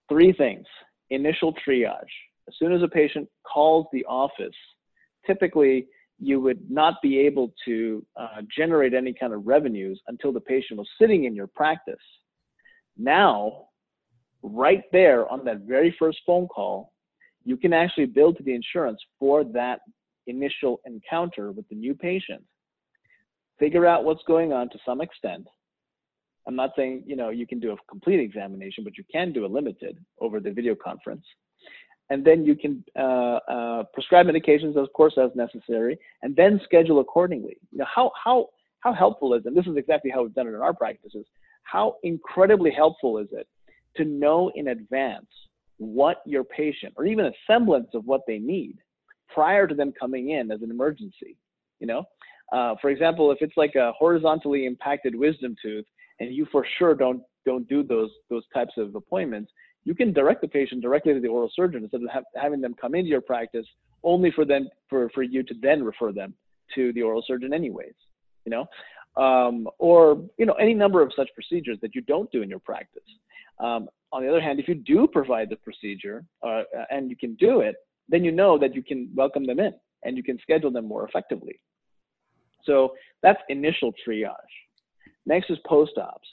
Three 0.09 0.33
things. 0.33 0.65
Initial 1.09 1.53
triage. 1.53 2.01
As 2.47 2.55
soon 2.59 2.71
as 2.71 2.83
a 2.83 2.87
patient 2.87 3.27
calls 3.51 3.87
the 3.91 4.05
office, 4.05 4.55
typically 5.25 5.87
you 6.21 6.39
would 6.39 6.69
not 6.69 7.01
be 7.01 7.17
able 7.17 7.51
to 7.65 8.05
uh, 8.15 8.41
generate 8.55 8.93
any 8.93 9.11
kind 9.11 9.33
of 9.33 9.47
revenues 9.47 9.99
until 10.07 10.31
the 10.31 10.39
patient 10.39 10.77
was 10.77 10.87
sitting 10.99 11.25
in 11.25 11.35
your 11.35 11.47
practice. 11.47 11.95
Now, 12.95 13.65
right 14.43 14.83
there 14.91 15.27
on 15.29 15.43
that 15.45 15.61
very 15.61 15.95
first 15.97 16.19
phone 16.25 16.47
call, 16.47 16.93
you 17.43 17.57
can 17.57 17.73
actually 17.73 18.05
bill 18.05 18.35
to 18.35 18.43
the 18.43 18.53
insurance 18.53 19.01
for 19.19 19.43
that 19.43 19.79
initial 20.27 20.79
encounter 20.85 21.51
with 21.51 21.67
the 21.69 21.75
new 21.75 21.95
patient. 21.95 22.43
Figure 23.57 23.87
out 23.87 24.03
what's 24.03 24.23
going 24.27 24.53
on 24.53 24.69
to 24.69 24.77
some 24.85 25.01
extent. 25.01 25.47
I'm 26.47 26.55
not 26.55 26.71
saying 26.75 27.03
you 27.07 27.15
know 27.15 27.29
you 27.29 27.47
can 27.47 27.59
do 27.59 27.71
a 27.71 27.75
complete 27.89 28.19
examination, 28.19 28.83
but 28.83 28.97
you 28.97 29.03
can 29.11 29.33
do 29.33 29.45
a 29.45 29.47
limited 29.47 29.97
over 30.19 30.39
the 30.39 30.51
video 30.51 30.75
conference 30.75 31.25
and 32.11 32.25
then 32.25 32.43
you 32.43 32.57
can 32.57 32.83
uh, 32.99 33.39
uh, 33.47 33.83
prescribe 33.93 34.25
medications, 34.25 34.75
of 34.75 34.91
course, 34.91 35.13
as 35.17 35.31
necessary, 35.33 35.97
and 36.21 36.35
then 36.35 36.59
schedule 36.65 36.99
accordingly. 36.99 37.55
You 37.71 37.79
know 37.79 37.85
how 37.85 38.11
how 38.21 38.49
how 38.81 38.93
helpful 38.93 39.33
is, 39.33 39.45
it? 39.45 39.47
and 39.47 39.55
this 39.55 39.65
is 39.65 39.77
exactly 39.77 40.11
how 40.13 40.23
we've 40.23 40.33
done 40.33 40.47
it 40.47 40.53
in 40.53 40.61
our 40.61 40.73
practices. 40.73 41.25
How 41.63 41.95
incredibly 42.03 42.69
helpful 42.69 43.17
is 43.17 43.29
it 43.31 43.47
to 43.95 44.03
know 44.03 44.51
in 44.55 44.67
advance 44.67 45.27
what 45.77 46.21
your 46.25 46.43
patient, 46.43 46.93
or 46.97 47.05
even 47.05 47.25
a 47.27 47.31
semblance 47.47 47.87
of 47.93 48.05
what 48.05 48.21
they 48.27 48.39
need, 48.39 48.75
prior 49.33 49.65
to 49.65 49.73
them 49.73 49.93
coming 49.97 50.31
in 50.31 50.51
as 50.51 50.61
an 50.61 50.69
emergency. 50.69 51.37
You 51.79 51.87
know, 51.87 52.03
uh, 52.51 52.75
for 52.81 52.89
example, 52.89 53.31
if 53.31 53.37
it's 53.39 53.55
like 53.55 53.75
a 53.75 53.93
horizontally 53.97 54.65
impacted 54.65 55.15
wisdom 55.15 55.55
tooth, 55.61 55.85
and 56.19 56.35
you 56.35 56.45
for 56.51 56.65
sure 56.77 56.93
don't 56.93 57.23
don't 57.45 57.65
do 57.69 57.83
those 57.83 58.11
those 58.29 58.43
types 58.53 58.73
of 58.75 58.95
appointments, 58.95 59.49
you 59.83 59.95
can 59.95 60.13
direct 60.13 60.41
the 60.41 60.47
patient 60.47 60.81
directly 60.81 61.13
to 61.13 61.19
the 61.19 61.27
oral 61.27 61.51
surgeon 61.55 61.83
instead 61.83 62.03
of 62.03 62.09
have, 62.09 62.23
having 62.35 62.61
them 62.61 62.75
come 62.79 62.95
into 62.95 63.09
your 63.09 63.21
practice 63.21 63.65
only 64.03 64.31
for 64.31 64.45
them 64.45 64.67
for, 64.89 65.09
for 65.09 65.23
you 65.23 65.43
to 65.43 65.53
then 65.61 65.83
refer 65.83 66.11
them 66.11 66.33
to 66.75 66.93
the 66.93 67.01
oral 67.01 67.23
surgeon 67.25 67.53
anyways 67.53 67.93
you 68.45 68.51
know? 68.51 68.67
Um, 69.21 69.67
or 69.77 70.23
you 70.37 70.45
know 70.45 70.53
any 70.53 70.73
number 70.73 71.01
of 71.01 71.11
such 71.15 71.29
procedures 71.35 71.77
that 71.81 71.93
you 71.93 72.01
don't 72.01 72.31
do 72.31 72.43
in 72.43 72.49
your 72.49 72.59
practice. 72.59 73.03
Um, 73.59 73.89
on 74.13 74.23
the 74.23 74.29
other 74.29 74.39
hand 74.41 74.59
if 74.59 74.67
you 74.67 74.75
do 74.75 75.07
provide 75.07 75.49
the 75.49 75.57
procedure 75.57 76.23
uh, 76.45 76.63
and 76.89 77.09
you 77.09 77.17
can 77.17 77.35
do 77.35 77.59
it 77.59 77.75
then 78.07 78.23
you 78.23 78.31
know 78.31 78.57
that 78.57 78.73
you 78.73 78.83
can 78.83 79.09
welcome 79.13 79.45
them 79.45 79.59
in 79.59 79.73
and 80.03 80.17
you 80.17 80.23
can 80.23 80.39
schedule 80.41 80.71
them 80.71 80.87
more 80.87 81.07
effectively. 81.07 81.59
So 82.63 82.93
that's 83.21 83.39
initial 83.49 83.93
triage. 84.07 84.33
Next 85.25 85.49
is 85.49 85.57
post-ops 85.65 86.27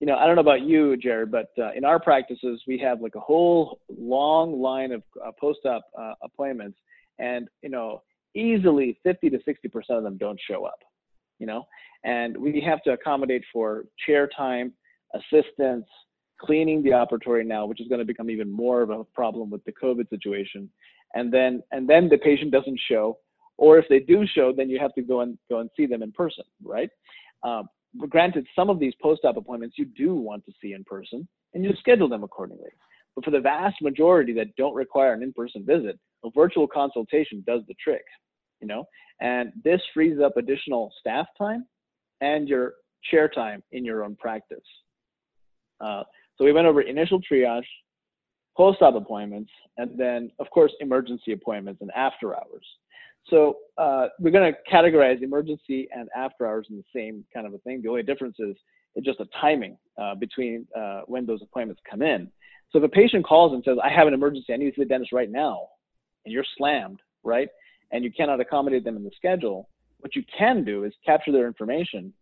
you 0.00 0.06
know, 0.06 0.16
I 0.16 0.26
don't 0.26 0.34
know 0.34 0.40
about 0.40 0.62
you, 0.62 0.96
Jared, 0.96 1.30
but 1.30 1.50
uh, 1.58 1.72
in 1.76 1.84
our 1.84 2.00
practices, 2.00 2.62
we 2.66 2.78
have 2.78 3.02
like 3.02 3.14
a 3.16 3.20
whole 3.20 3.80
long 3.94 4.60
line 4.60 4.92
of 4.92 5.02
uh, 5.24 5.30
post-op 5.38 5.82
uh, 5.96 6.14
appointments, 6.22 6.78
and 7.18 7.48
you 7.62 7.68
know, 7.68 8.02
easily 8.34 8.98
50 9.02 9.28
to 9.30 9.38
60 9.44 9.68
percent 9.68 9.98
of 9.98 10.04
them 10.04 10.16
don't 10.16 10.40
show 10.50 10.64
up. 10.64 10.78
You 11.38 11.46
know, 11.46 11.66
and 12.04 12.36
we 12.36 12.62
have 12.66 12.82
to 12.82 12.92
accommodate 12.92 13.44
for 13.52 13.84
chair 14.06 14.28
time, 14.34 14.72
assistance, 15.14 15.86
cleaning 16.38 16.82
the 16.82 16.90
operatory 16.90 17.46
now, 17.46 17.66
which 17.66 17.80
is 17.80 17.88
going 17.88 17.98
to 17.98 18.04
become 18.04 18.30
even 18.30 18.50
more 18.50 18.82
of 18.82 18.90
a 18.90 19.04
problem 19.04 19.50
with 19.50 19.62
the 19.64 19.72
COVID 19.72 20.08
situation, 20.08 20.70
and 21.14 21.30
then 21.30 21.62
and 21.72 21.86
then 21.86 22.08
the 22.08 22.18
patient 22.18 22.52
doesn't 22.52 22.80
show, 22.88 23.18
or 23.58 23.78
if 23.78 23.84
they 23.90 23.98
do 23.98 24.26
show, 24.34 24.50
then 24.50 24.70
you 24.70 24.78
have 24.78 24.94
to 24.94 25.02
go 25.02 25.20
and 25.20 25.36
go 25.50 25.58
and 25.58 25.68
see 25.76 25.84
them 25.84 26.02
in 26.02 26.10
person, 26.10 26.44
right? 26.64 26.88
Um, 27.42 27.68
granted, 28.08 28.46
some 28.54 28.70
of 28.70 28.78
these 28.78 28.94
post-op 29.02 29.36
appointments 29.36 29.76
you 29.78 29.84
do 29.84 30.14
want 30.14 30.44
to 30.46 30.52
see 30.62 30.72
in 30.72 30.84
person, 30.84 31.26
and 31.54 31.64
you 31.64 31.72
schedule 31.78 32.08
them 32.08 32.22
accordingly. 32.22 32.70
But 33.14 33.24
for 33.24 33.30
the 33.30 33.40
vast 33.40 33.76
majority 33.82 34.32
that 34.34 34.54
don't 34.56 34.74
require 34.74 35.12
an 35.12 35.22
in-person 35.22 35.66
visit, 35.66 35.98
a 36.24 36.30
virtual 36.30 36.68
consultation 36.68 37.42
does 37.46 37.62
the 37.66 37.74
trick, 37.82 38.04
you 38.60 38.68
know. 38.68 38.84
And 39.20 39.52
this 39.64 39.80
frees 39.92 40.18
up 40.24 40.36
additional 40.36 40.92
staff 41.00 41.26
time 41.36 41.66
and 42.20 42.48
your 42.48 42.74
chair 43.10 43.28
time 43.28 43.62
in 43.72 43.84
your 43.84 44.04
own 44.04 44.16
practice. 44.16 44.58
Uh, 45.80 46.02
so 46.36 46.44
we 46.44 46.52
went 46.52 46.66
over 46.66 46.82
initial 46.82 47.20
triage, 47.20 47.64
post-op 48.56 48.94
appointments, 48.94 49.50
and 49.76 49.98
then 49.98 50.30
of 50.38 50.48
course 50.50 50.72
emergency 50.80 51.32
appointments 51.32 51.80
and 51.80 51.90
after 51.96 52.34
hours. 52.34 52.66
So 53.28 53.58
uh, 53.78 54.06
we're 54.18 54.30
going 54.30 54.52
to 54.52 54.58
categorize 54.70 55.22
emergency 55.22 55.88
and 55.94 56.08
after 56.16 56.46
hours 56.46 56.66
in 56.70 56.76
the 56.76 56.84
same 56.94 57.24
kind 57.32 57.46
of 57.46 57.54
a 57.54 57.58
thing. 57.58 57.82
The 57.82 57.88
only 57.88 58.02
difference 58.02 58.36
is 58.38 58.56
it's 58.94 59.06
just 59.06 59.20
a 59.20 59.26
timing 59.40 59.76
uh, 60.00 60.14
between 60.16 60.66
uh, 60.76 61.02
when 61.06 61.26
those 61.26 61.40
appointments 61.42 61.80
come 61.88 62.02
in. 62.02 62.30
So 62.70 62.78
if 62.78 62.84
a 62.84 62.88
patient 62.88 63.24
calls 63.24 63.52
and 63.52 63.62
says, 63.64 63.78
I 63.82 63.90
have 63.90 64.06
an 64.06 64.14
emergency, 64.14 64.52
I 64.52 64.56
need 64.56 64.70
to 64.70 64.76
see 64.76 64.82
the 64.82 64.88
dentist 64.88 65.12
right 65.12 65.30
now, 65.30 65.66
and 66.24 66.32
you're 66.32 66.44
slammed, 66.56 67.00
right? 67.22 67.48
And 67.92 68.04
you 68.04 68.12
cannot 68.12 68.40
accommodate 68.40 68.84
them 68.84 68.96
in 68.96 69.04
the 69.04 69.10
schedule, 69.16 69.68
what 70.00 70.16
you 70.16 70.22
can 70.36 70.64
do 70.64 70.84
is 70.84 70.92
capture 71.04 71.32
their 71.32 71.46
information 71.46 72.12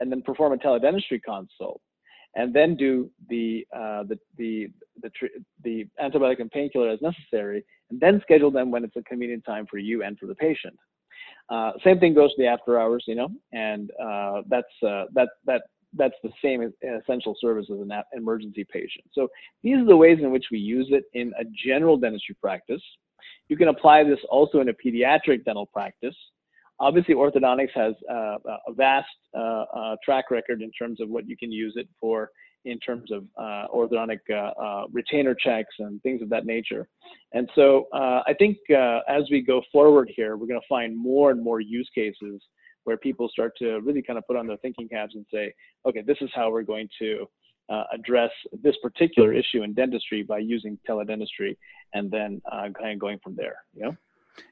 and 0.00 0.10
then 0.10 0.22
perform 0.22 0.52
a 0.52 0.56
teledentistry 0.56 1.20
consult 1.22 1.80
and 2.34 2.52
then 2.54 2.76
do 2.76 3.10
the 3.28 3.66
uh, 3.74 4.04
the 4.04 4.18
the 4.36 4.68
the, 5.02 5.10
the 5.64 5.86
antibiotic 6.02 6.40
and 6.40 6.50
painkiller 6.50 6.90
as 6.90 7.00
necessary, 7.00 7.64
and 7.90 8.00
then 8.00 8.20
schedule 8.22 8.50
them 8.50 8.70
when 8.70 8.84
it's 8.84 8.96
a 8.96 9.02
convenient 9.02 9.44
time 9.44 9.66
for 9.70 9.78
you 9.78 10.02
and 10.02 10.18
for 10.18 10.26
the 10.26 10.34
patient. 10.34 10.76
Uh, 11.48 11.72
same 11.84 11.98
thing 12.00 12.14
goes 12.14 12.30
to 12.34 12.42
the 12.42 12.46
after 12.46 12.78
hours, 12.78 13.04
you 13.06 13.14
know, 13.14 13.28
and 13.52 13.90
uh, 14.02 14.42
that's 14.48 14.66
uh, 14.84 15.04
that 15.14 15.28
that 15.44 15.62
that's 15.94 16.14
the 16.22 16.30
same 16.42 16.72
essential 17.00 17.34
service 17.40 17.66
as 17.72 17.78
an 17.80 17.92
emergency 18.12 18.66
patient. 18.70 19.04
So 19.12 19.28
these 19.62 19.76
are 19.78 19.84
the 19.84 19.96
ways 19.96 20.18
in 20.20 20.30
which 20.30 20.46
we 20.50 20.58
use 20.58 20.88
it 20.90 21.04
in 21.14 21.32
a 21.40 21.44
general 21.64 21.96
dentistry 21.96 22.36
practice. 22.40 22.82
You 23.48 23.56
can 23.56 23.68
apply 23.68 24.04
this 24.04 24.18
also 24.28 24.60
in 24.60 24.68
a 24.68 24.72
pediatric 24.72 25.44
dental 25.44 25.66
practice. 25.66 26.14
Obviously, 26.78 27.14
orthodontics 27.14 27.70
has 27.74 27.94
uh, 28.10 28.36
a 28.66 28.72
vast 28.74 29.06
uh, 29.34 29.64
uh, 29.74 29.96
track 30.04 30.30
record 30.30 30.60
in 30.60 30.70
terms 30.72 31.00
of 31.00 31.08
what 31.08 31.26
you 31.26 31.36
can 31.36 31.50
use 31.50 31.74
it 31.76 31.88
for 32.00 32.30
in 32.66 32.80
terms 32.80 33.10
of 33.12 33.24
uh, 33.38 33.66
orthodontic 33.72 34.18
uh, 34.28 34.50
uh, 34.60 34.84
retainer 34.92 35.34
checks 35.34 35.74
and 35.78 36.02
things 36.02 36.20
of 36.20 36.28
that 36.28 36.44
nature. 36.44 36.88
And 37.32 37.48
so 37.54 37.86
I 37.92 38.34
think 38.38 38.58
as 38.70 39.22
we 39.30 39.40
go 39.40 39.62
forward 39.72 40.10
here, 40.14 40.36
we're 40.36 40.48
going 40.48 40.60
to 40.60 40.66
find 40.68 40.96
more 40.96 41.30
and 41.30 41.42
more 41.42 41.60
use 41.60 41.88
cases 41.94 42.42
where 42.84 42.96
people 42.96 43.28
start 43.28 43.52
to 43.58 43.80
really 43.80 44.02
kind 44.02 44.18
of 44.18 44.26
put 44.26 44.36
on 44.36 44.46
their 44.46 44.56
thinking 44.58 44.88
caps 44.88 45.14
and 45.14 45.24
say, 45.32 45.52
okay, 45.86 46.02
this 46.02 46.18
is 46.20 46.30
how 46.34 46.50
we're 46.50 46.62
going 46.62 46.88
to 47.00 47.26
uh, 47.68 47.84
address 47.92 48.30
this 48.62 48.76
particular 48.82 49.32
issue 49.32 49.62
in 49.62 49.74
dentistry 49.74 50.22
by 50.22 50.38
using 50.38 50.78
teledentistry 50.88 51.56
and 51.94 52.10
then 52.10 52.40
uh, 52.52 52.68
kind 52.78 52.92
of 52.92 52.98
going 52.98 53.18
from 53.22 53.34
there, 53.34 53.56
you 53.74 53.82
know? 53.82 53.96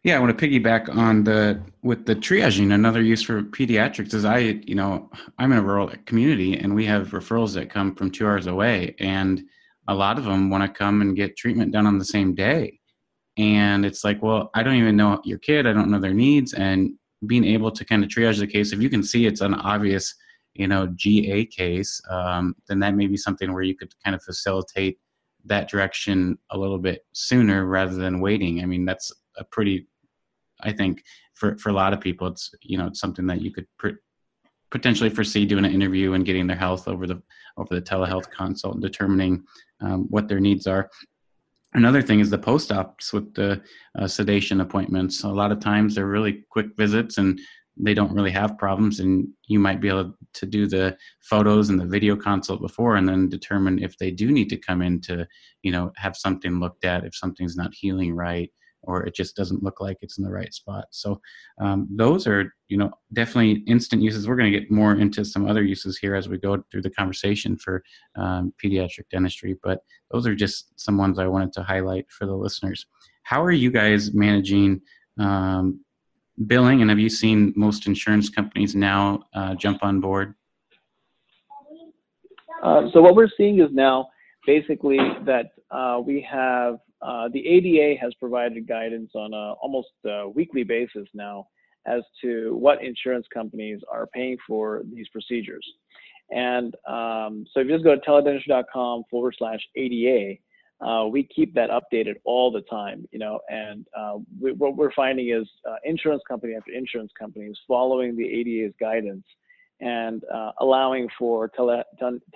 Yeah, 0.03 0.17
I 0.17 0.21
want 0.21 0.37
to 0.37 0.47
piggyback 0.47 0.95
on 0.95 1.25
the 1.25 1.63
with 1.83 2.07
the 2.07 2.15
triaging. 2.15 2.73
Another 2.73 3.03
use 3.03 3.23
for 3.23 3.43
pediatrics 3.43 4.15
is 4.15 4.25
I, 4.25 4.39
you 4.39 4.75
know, 4.75 5.11
I'm 5.39 5.53
in 5.53 5.59
a 5.59 5.63
rural 5.63 5.91
community 6.07 6.55
and 6.59 6.75
we 6.75 6.85
have 6.87 7.09
referrals 7.09 7.55
that 7.55 7.71
come 7.71 7.95
from 7.95 8.11
two 8.11 8.27
hours 8.27 8.47
away, 8.47 8.95
and 8.99 9.43
a 9.89 9.95
lot 9.95 10.19
of 10.19 10.25
them 10.25 10.51
want 10.51 10.63
to 10.63 10.79
come 10.79 11.01
and 11.01 11.17
get 11.17 11.37
treatment 11.37 11.73
done 11.73 11.87
on 11.87 11.99
the 11.99 12.05
same 12.05 12.35
day. 12.35 12.81
And 13.37 13.85
it's 13.85 14.05
like, 14.05 14.23
well, 14.23 14.51
I 14.55 14.63
don't 14.63 14.77
even 14.77 14.97
know 14.97 15.21
your 15.25 15.39
kid. 15.39 15.67
I 15.67 15.73
don't 15.73 15.91
know 15.91 16.01
their 16.01 16.15
needs, 16.15 16.55
and 16.55 16.93
being 17.27 17.45
able 17.45 17.71
to 17.71 17.85
kind 17.85 18.05
of 18.05 18.11
triage 18.11 18.39
the 18.39 18.47
case. 18.47 18.73
If 18.73 18.81
you 18.81 18.91
can 18.91 19.03
see 19.03 19.27
it's 19.27 19.41
an 19.41 19.55
obvious, 19.55 20.15
you 20.55 20.69
know, 20.69 20.87
GA 20.95 21.47
case, 21.47 22.01
um, 22.11 22.55
then 22.69 22.79
that 22.81 22.95
may 22.95 23.07
be 23.07 23.17
something 23.17 23.53
where 23.53 23.63
you 23.63 23.77
could 23.77 23.93
kind 24.05 24.15
of 24.15 24.23
facilitate 24.23 24.99
that 25.47 25.69
direction 25.69 26.39
a 26.51 26.59
little 26.59 26.79
bit 26.79 27.05
sooner 27.13 27.67
rather 27.67 27.95
than 27.95 28.21
waiting. 28.21 28.63
I 28.63 28.67
mean, 28.67 28.85
that's 28.85 29.13
a 29.39 29.45
pretty 29.45 29.87
i 30.63 30.73
think 30.73 31.03
for 31.35 31.57
for 31.59 31.69
a 31.69 31.73
lot 31.73 31.93
of 31.93 32.01
people 32.01 32.27
it's 32.27 32.53
you 32.63 32.79
know 32.79 32.87
it's 32.87 33.01
something 33.01 33.27
that 33.27 33.41
you 33.41 33.53
could 33.53 33.67
pr- 33.79 34.01
potentially 34.75 35.09
foresee 35.09 35.47
doing 35.47 35.65
an 35.65 35.73
interview 35.73 36.15
and 36.15 36.25
getting 36.25 36.49
their 36.49 36.57
health 36.57 36.89
over 36.89 37.07
the 37.07 37.23
over 37.57 37.75
the 37.75 37.81
telehealth 37.81 38.29
consult 38.31 38.75
and 38.75 38.83
determining 38.83 39.45
um, 39.81 40.07
what 40.11 40.27
their 40.27 40.41
needs 40.41 40.67
are. 40.67 40.91
Another 41.75 42.03
thing 42.03 42.19
is 42.19 42.29
the 42.29 42.39
post 42.39 42.73
ops 42.73 43.13
with 43.13 43.33
the 43.35 43.63
uh, 43.97 44.09
sedation 44.09 44.61
appointments. 44.61 45.23
A 45.23 45.29
lot 45.29 45.53
of 45.53 45.61
times 45.61 45.95
they're 45.95 46.07
really 46.07 46.45
quick 46.51 46.67
visits 46.77 47.19
and 47.19 47.41
they 47.77 47.95
don't 47.95 48.15
really 48.15 48.33
have 48.33 48.59
problems 48.59 48.99
and 48.99 49.29
you 49.47 49.61
might 49.61 49.81
be 49.81 49.89
able 49.89 50.13
to 50.33 50.47
do 50.47 50.67
the 50.67 50.97
photos 51.21 51.71
and 51.71 51.79
the 51.79 51.85
video 51.85 52.17
consult 52.17 52.61
before 52.61 52.97
and 52.97 53.09
then 53.09 53.29
determine 53.29 53.81
if 53.81 53.97
they 53.99 54.11
do 54.11 54.33
need 54.33 54.49
to 54.49 54.57
come 54.57 54.83
in 54.83 55.01
to 55.01 55.27
you 55.63 55.73
know 55.73 55.91
have 55.97 56.17
something 56.17 56.61
looked 56.61 56.85
at 56.85 57.05
if 57.05 57.17
something's 57.17 57.57
not 57.57 57.75
healing 57.75 58.15
right 58.15 58.53
or 58.87 59.05
it 59.05 59.15
just 59.15 59.37
doesn't 59.37 59.63
look 59.63 59.81
like 59.81 59.99
it's 60.01 60.19
in 60.19 60.25
the 60.25 60.31
right 60.31 60.53
spot. 60.53 60.87
So 60.91 61.21
um, 61.61 61.89
those 61.91 62.27
are, 62.27 62.55
you 62.69 62.77
know, 62.77 62.91
definitely 63.13 63.63
instant 63.67 64.03
uses. 64.03 64.27
We're 64.27 64.37
going 64.37 64.53
to 64.53 64.59
get 64.59 64.71
more 64.71 64.93
into 64.93 65.25
some 65.25 65.49
other 65.49 65.63
uses 65.63 65.99
here 65.99 66.15
as 66.15 66.29
we 66.29 66.39
go 66.39 66.63
through 66.71 66.83
the 66.83 66.91
conversation 66.91 67.57
for 67.57 67.83
um, 68.17 68.53
pediatric 68.63 69.09
dentistry, 69.11 69.57
but 69.63 69.81
those 70.11 70.27
are 70.27 70.35
just 70.35 70.79
some 70.79 70.97
ones 70.97 71.19
I 71.19 71.27
wanted 71.27 71.53
to 71.55 71.63
highlight 71.63 72.07
for 72.11 72.27
the 72.27 72.35
listeners. 72.35 72.87
How 73.25 73.43
are 73.43 73.53
you 73.53 73.71
guys 73.71 74.13
managing 74.13 74.81
um, 75.19 75.81
billing, 76.47 76.81
and 76.81 76.91
have 76.91 76.99
you 76.99 77.09
seen 77.09 77.53
most 77.57 77.87
insurance 77.87 78.29
companies 78.29 78.75
now 78.75 79.23
uh, 79.35 79.55
jump 79.55 79.83
on 79.83 80.01
board? 80.01 80.35
Uh, 82.63 82.83
so 82.93 83.01
what 83.01 83.15
we're 83.15 83.31
seeing 83.37 83.61
is 83.61 83.69
now 83.73 84.09
basically 84.47 84.99
that 85.25 85.53
uh, 85.71 86.01
we 86.05 86.21
have 86.21 86.79
uh, 87.05 87.29
the 87.33 87.47
ADA 87.47 88.01
has 88.01 88.15
provided 88.15 88.67
guidance 88.67 89.11
on 89.15 89.35
a 89.35 89.53
almost 89.63 89.89
a 90.07 90.29
weekly 90.29 90.65
basis 90.65 91.07
now 91.13 91.47
as 91.87 92.03
to 92.23 92.57
what 92.57 92.83
insurance 92.83 93.27
companies 93.33 93.81
are 93.93 94.07
paying 94.07 94.39
for 94.47 94.83
these 94.93 95.07
procedures. 95.09 95.67
And 96.31 96.75
um, 96.89 97.45
so 97.53 97.61
if 97.61 97.67
you 97.67 97.75
just 97.75 97.85
go 97.85 97.95
to 97.95 98.01
teledentistry.com 98.01 99.05
forward 99.11 99.35
slash 99.39 99.61
ADA, 99.77 100.37
uh, 100.81 101.07
we 101.07 101.25
keep 101.25 101.55
that 101.55 101.71
updated 101.71 102.15
all 102.25 102.51
the 102.51 102.63
time, 102.63 103.07
you 103.13 103.19
know, 103.19 103.39
and 103.49 103.87
uh, 103.97 104.15
we, 104.41 104.53
what 104.53 104.77
we're 104.77 104.93
finding 104.93 105.29
is 105.29 105.49
uh, 105.69 105.77
insurance 105.85 106.23
company 106.27 106.55
after 106.55 106.73
insurance 106.73 107.13
company 107.19 107.47
is 107.47 107.59
following 107.69 108.17
the 108.17 108.25
ADA's 108.25 108.75
guidance 108.81 109.25
and 109.81 110.23
uh, 110.33 110.53
allowing 110.61 111.09
for 111.19 111.49
tele, 111.49 111.85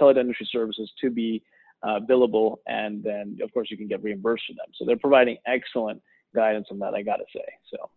teledentistry 0.01 0.47
services 0.51 0.91
to 1.01 1.11
be 1.11 1.43
uh, 1.83 2.01
billable, 2.09 2.57
and 2.67 3.03
then 3.03 3.39
of 3.43 3.53
course 3.53 3.71
you 3.71 3.77
can 3.77 3.89
get 3.89 4.03
reimbursed 4.03 4.45
for 4.47 4.55
them. 4.55 4.67
So 4.75 4.85
they're 4.85 4.97
providing 4.97 5.37
excellent 5.47 6.01
guidance 6.35 6.69
on 6.71 6.79
that. 6.81 6.95
I 6.95 7.03
got 7.03 7.17
to 7.17 7.25
say. 7.35 7.45
So 7.73 7.91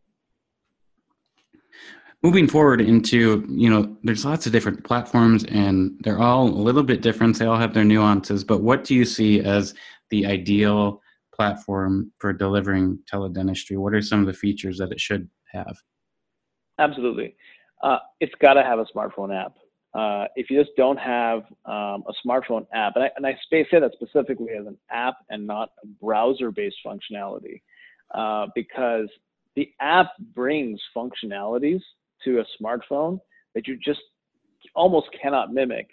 moving 2.24 2.48
forward 2.48 2.82
into 2.82 3.46
you 3.50 3.70
know 3.70 3.96
there's 4.04 4.26
lots 4.26 4.46
of 4.46 4.52
different 4.52 4.84
platforms 4.84 5.44
and 5.46 6.00
they're 6.04 6.20
all 6.20 6.48
a 6.48 6.50
little 6.50 6.84
bit 6.84 7.02
different 7.02 7.40
they 7.40 7.46
all 7.46 7.58
have 7.58 7.74
their 7.74 7.84
nuances 7.84 8.44
but 8.44 8.62
what 8.62 8.84
do 8.84 8.94
you 8.94 9.06
see 9.06 9.40
as 9.40 9.74
the 10.12 10.28
ideal 10.28 11.02
platform 11.42 12.12
for 12.20 12.34
delivering 12.34 13.00
teledentistry? 13.12 13.78
What 13.78 13.96
are 13.96 14.02
some 14.02 14.20
of 14.20 14.28
the 14.28 14.34
features 14.34 14.78
that 14.78 14.92
it 14.92 15.00
should 15.00 15.28
have? 15.52 15.76
Absolutely. 16.78 17.36
Uh, 17.84 17.98
it's 18.20 18.34
got 18.40 18.54
to 18.54 18.64
have 18.64 18.78
a 18.78 18.86
smartphone 18.96 19.36
app. 19.36 19.54
Uh, 19.94 20.26
if 20.36 20.50
you 20.50 20.62
just 20.62 20.76
don't 20.78 20.98
have 20.98 21.40
um, 21.66 22.04
a 22.08 22.14
smartphone 22.26 22.66
app, 22.74 22.96
and 22.96 23.04
I, 23.06 23.12
and 23.18 23.26
I 23.26 23.38
say 23.50 23.66
that 23.72 23.92
specifically 23.94 24.54
as 24.58 24.66
an 24.66 24.78
app 24.90 25.16
and 25.30 25.46
not 25.46 25.72
a 25.84 25.88
browser-based 25.88 26.78
functionality, 26.86 27.62
uh, 28.14 28.48
because 28.56 29.10
the 29.56 29.70
app 29.82 30.12
brings 30.34 30.80
functionalities 30.96 31.82
to 32.24 32.40
a 32.40 32.46
smartphone 32.62 33.20
that 33.54 33.68
you 33.68 33.78
just 33.84 34.00
almost 34.76 35.08
cannot 35.22 35.54
mimic 35.54 35.90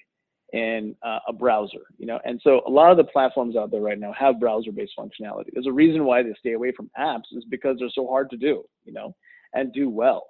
in 0.53 0.95
uh, 1.03 1.19
a 1.29 1.33
browser, 1.33 1.83
you 1.99 2.07
know. 2.07 2.19
And 2.25 2.41
so 2.43 2.63
a 2.67 2.71
lot 2.71 2.91
of 2.91 2.97
the 2.97 3.05
platforms 3.05 3.57
out 3.57 3.71
there 3.71 3.81
right 3.81 3.99
now 3.99 4.13
have 4.13 4.41
browser-based 4.41 4.93
functionality. 4.99 5.49
There's 5.53 5.67
a 5.67 5.73
reason 5.73 6.05
why 6.05 6.23
they 6.23 6.35
stay 6.39 6.53
away 6.53 6.73
from 6.73 6.91
apps 6.99 7.25
is 7.33 7.45
because 7.51 7.77
they're 7.79 7.91
so 7.93 8.07
hard 8.07 8.31
to 8.31 8.37
do, 8.37 8.65
you 8.85 8.93
know, 8.93 9.15
and 9.53 9.73
do 9.73 9.91
well. 9.91 10.25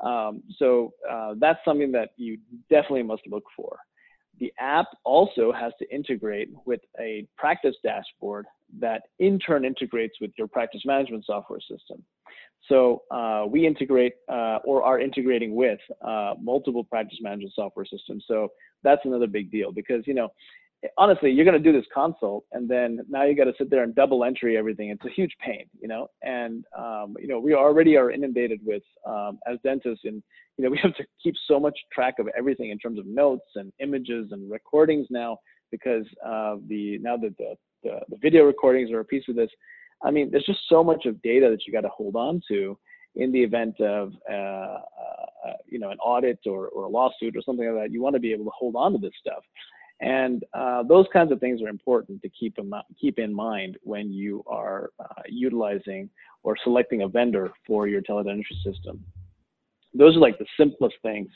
Um, 0.00 0.42
so 0.58 0.92
uh, 1.10 1.34
that's 1.38 1.58
something 1.64 1.92
that 1.92 2.10
you 2.16 2.38
definitely 2.70 3.02
must 3.02 3.22
look 3.26 3.44
for. 3.56 3.78
The 4.38 4.52
app 4.58 4.86
also 5.04 5.52
has 5.52 5.72
to 5.80 5.94
integrate 5.94 6.50
with 6.64 6.80
a 7.00 7.26
practice 7.36 7.74
dashboard 7.82 8.46
that 8.78 9.02
in 9.18 9.38
turn 9.38 9.64
integrates 9.64 10.14
with 10.20 10.30
your 10.38 10.46
practice 10.46 10.82
management 10.84 11.24
software 11.26 11.60
system. 11.60 12.04
So 12.68 13.02
uh, 13.10 13.46
we 13.48 13.66
integrate 13.66 14.14
uh, 14.28 14.58
or 14.64 14.82
are 14.82 15.00
integrating 15.00 15.54
with 15.54 15.80
uh, 16.06 16.34
multiple 16.40 16.84
practice 16.84 17.18
management 17.20 17.54
software 17.54 17.86
systems. 17.86 18.24
So 18.28 18.48
that's 18.82 19.00
another 19.04 19.26
big 19.26 19.50
deal 19.50 19.72
because 19.72 20.06
you 20.06 20.14
know 20.14 20.28
honestly, 20.96 21.30
you're 21.30 21.44
going 21.44 21.60
to 21.60 21.72
do 21.72 21.76
this 21.76 21.88
consult, 21.92 22.44
and 22.52 22.68
then 22.68 23.00
now 23.08 23.24
you 23.24 23.36
got 23.36 23.44
to 23.44 23.54
sit 23.58 23.70
there 23.70 23.82
and 23.82 23.94
double 23.94 24.24
entry 24.24 24.56
everything. 24.56 24.90
It's 24.90 25.04
a 25.04 25.10
huge 25.10 25.32
pain, 25.44 25.64
you 25.80 25.88
know. 25.88 26.08
And 26.22 26.64
um, 26.76 27.16
you 27.18 27.26
know, 27.26 27.40
we 27.40 27.54
already 27.54 27.96
are 27.96 28.10
inundated 28.10 28.60
with 28.64 28.82
um, 29.06 29.38
as 29.50 29.58
dentists, 29.64 30.04
and 30.04 30.22
you 30.56 30.64
know, 30.64 30.70
we 30.70 30.78
have 30.82 30.94
to 30.96 31.04
keep 31.22 31.34
so 31.46 31.58
much 31.58 31.78
track 31.92 32.14
of 32.18 32.28
everything 32.36 32.70
in 32.70 32.78
terms 32.78 32.98
of 32.98 33.06
notes 33.06 33.46
and 33.56 33.72
images 33.80 34.28
and 34.30 34.50
recordings 34.50 35.06
now 35.10 35.38
because 35.70 36.04
uh, 36.24 36.56
the 36.68 36.98
now 36.98 37.16
that 37.16 37.36
the, 37.38 37.54
the, 37.82 38.00
the 38.08 38.16
video 38.16 38.44
recordings 38.44 38.90
are 38.90 39.00
a 39.00 39.04
piece 39.04 39.24
of 39.28 39.36
this. 39.36 39.50
I 40.04 40.12
mean, 40.12 40.30
there's 40.30 40.46
just 40.46 40.60
so 40.68 40.84
much 40.84 41.06
of 41.06 41.20
data 41.22 41.48
that 41.50 41.66
you 41.66 41.72
got 41.72 41.80
to 41.80 41.88
hold 41.88 42.14
on 42.14 42.40
to 42.48 42.78
in 43.16 43.32
the 43.32 43.42
event 43.42 43.80
of 43.80 44.12
uh, 44.30 44.34
uh, 44.34 44.78
you 45.66 45.80
know 45.80 45.90
an 45.90 45.98
audit 45.98 46.38
or, 46.46 46.68
or 46.68 46.84
a 46.84 46.88
lawsuit 46.88 47.36
or 47.36 47.42
something 47.44 47.66
like 47.66 47.84
that. 47.84 47.92
You 47.92 48.00
want 48.00 48.14
to 48.14 48.20
be 48.20 48.32
able 48.32 48.44
to 48.44 48.52
hold 48.56 48.76
on 48.76 48.92
to 48.92 48.98
this 48.98 49.12
stuff. 49.20 49.42
And 50.00 50.44
uh, 50.54 50.84
those 50.84 51.06
kinds 51.12 51.32
of 51.32 51.40
things 51.40 51.60
are 51.60 51.68
important 51.68 52.22
to 52.22 52.28
keep 52.28 52.58
in, 52.58 52.72
keep 53.00 53.18
in 53.18 53.34
mind 53.34 53.78
when 53.82 54.12
you 54.12 54.44
are 54.46 54.90
uh, 55.00 55.22
utilizing 55.28 56.08
or 56.44 56.56
selecting 56.62 57.02
a 57.02 57.08
vendor 57.08 57.50
for 57.66 57.88
your 57.88 58.00
teledentistry 58.02 58.62
system. 58.64 59.04
Those 59.94 60.16
are 60.16 60.20
like 60.20 60.38
the 60.38 60.46
simplest 60.56 60.96
things. 61.02 61.28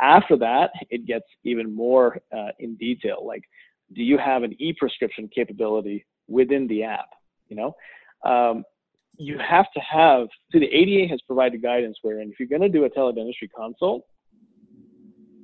After 0.00 0.36
that, 0.38 0.70
it 0.90 1.06
gets 1.06 1.26
even 1.44 1.74
more 1.74 2.18
uh, 2.34 2.48
in 2.58 2.76
detail. 2.76 3.26
Like, 3.26 3.42
do 3.94 4.02
you 4.02 4.18
have 4.18 4.42
an 4.42 4.54
e-prescription 4.58 5.28
capability 5.34 6.06
within 6.28 6.66
the 6.68 6.84
app? 6.84 7.10
You 7.48 7.56
know, 7.56 7.76
um, 8.24 8.64
you 9.16 9.38
have 9.38 9.70
to 9.72 9.80
have. 9.80 10.28
See, 10.52 10.58
the 10.58 10.66
ADA 10.66 11.08
has 11.10 11.20
provided 11.22 11.62
guidance 11.62 11.98
wherein 12.02 12.30
if 12.30 12.38
you're 12.38 12.48
going 12.48 12.62
to 12.62 12.68
do 12.68 12.84
a 12.84 12.90
teledentistry 12.90 13.50
consult, 13.56 14.04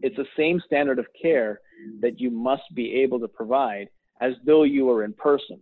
it's 0.02 0.16
the 0.16 0.26
same 0.36 0.60
standard 0.66 0.98
of 0.98 1.06
care 1.20 1.60
that 2.00 2.20
you 2.20 2.30
must 2.30 2.62
be 2.74 2.94
able 3.02 3.18
to 3.20 3.28
provide 3.28 3.88
as 4.20 4.34
though 4.44 4.64
you 4.64 4.84
were 4.84 5.04
in 5.04 5.12
person. 5.12 5.60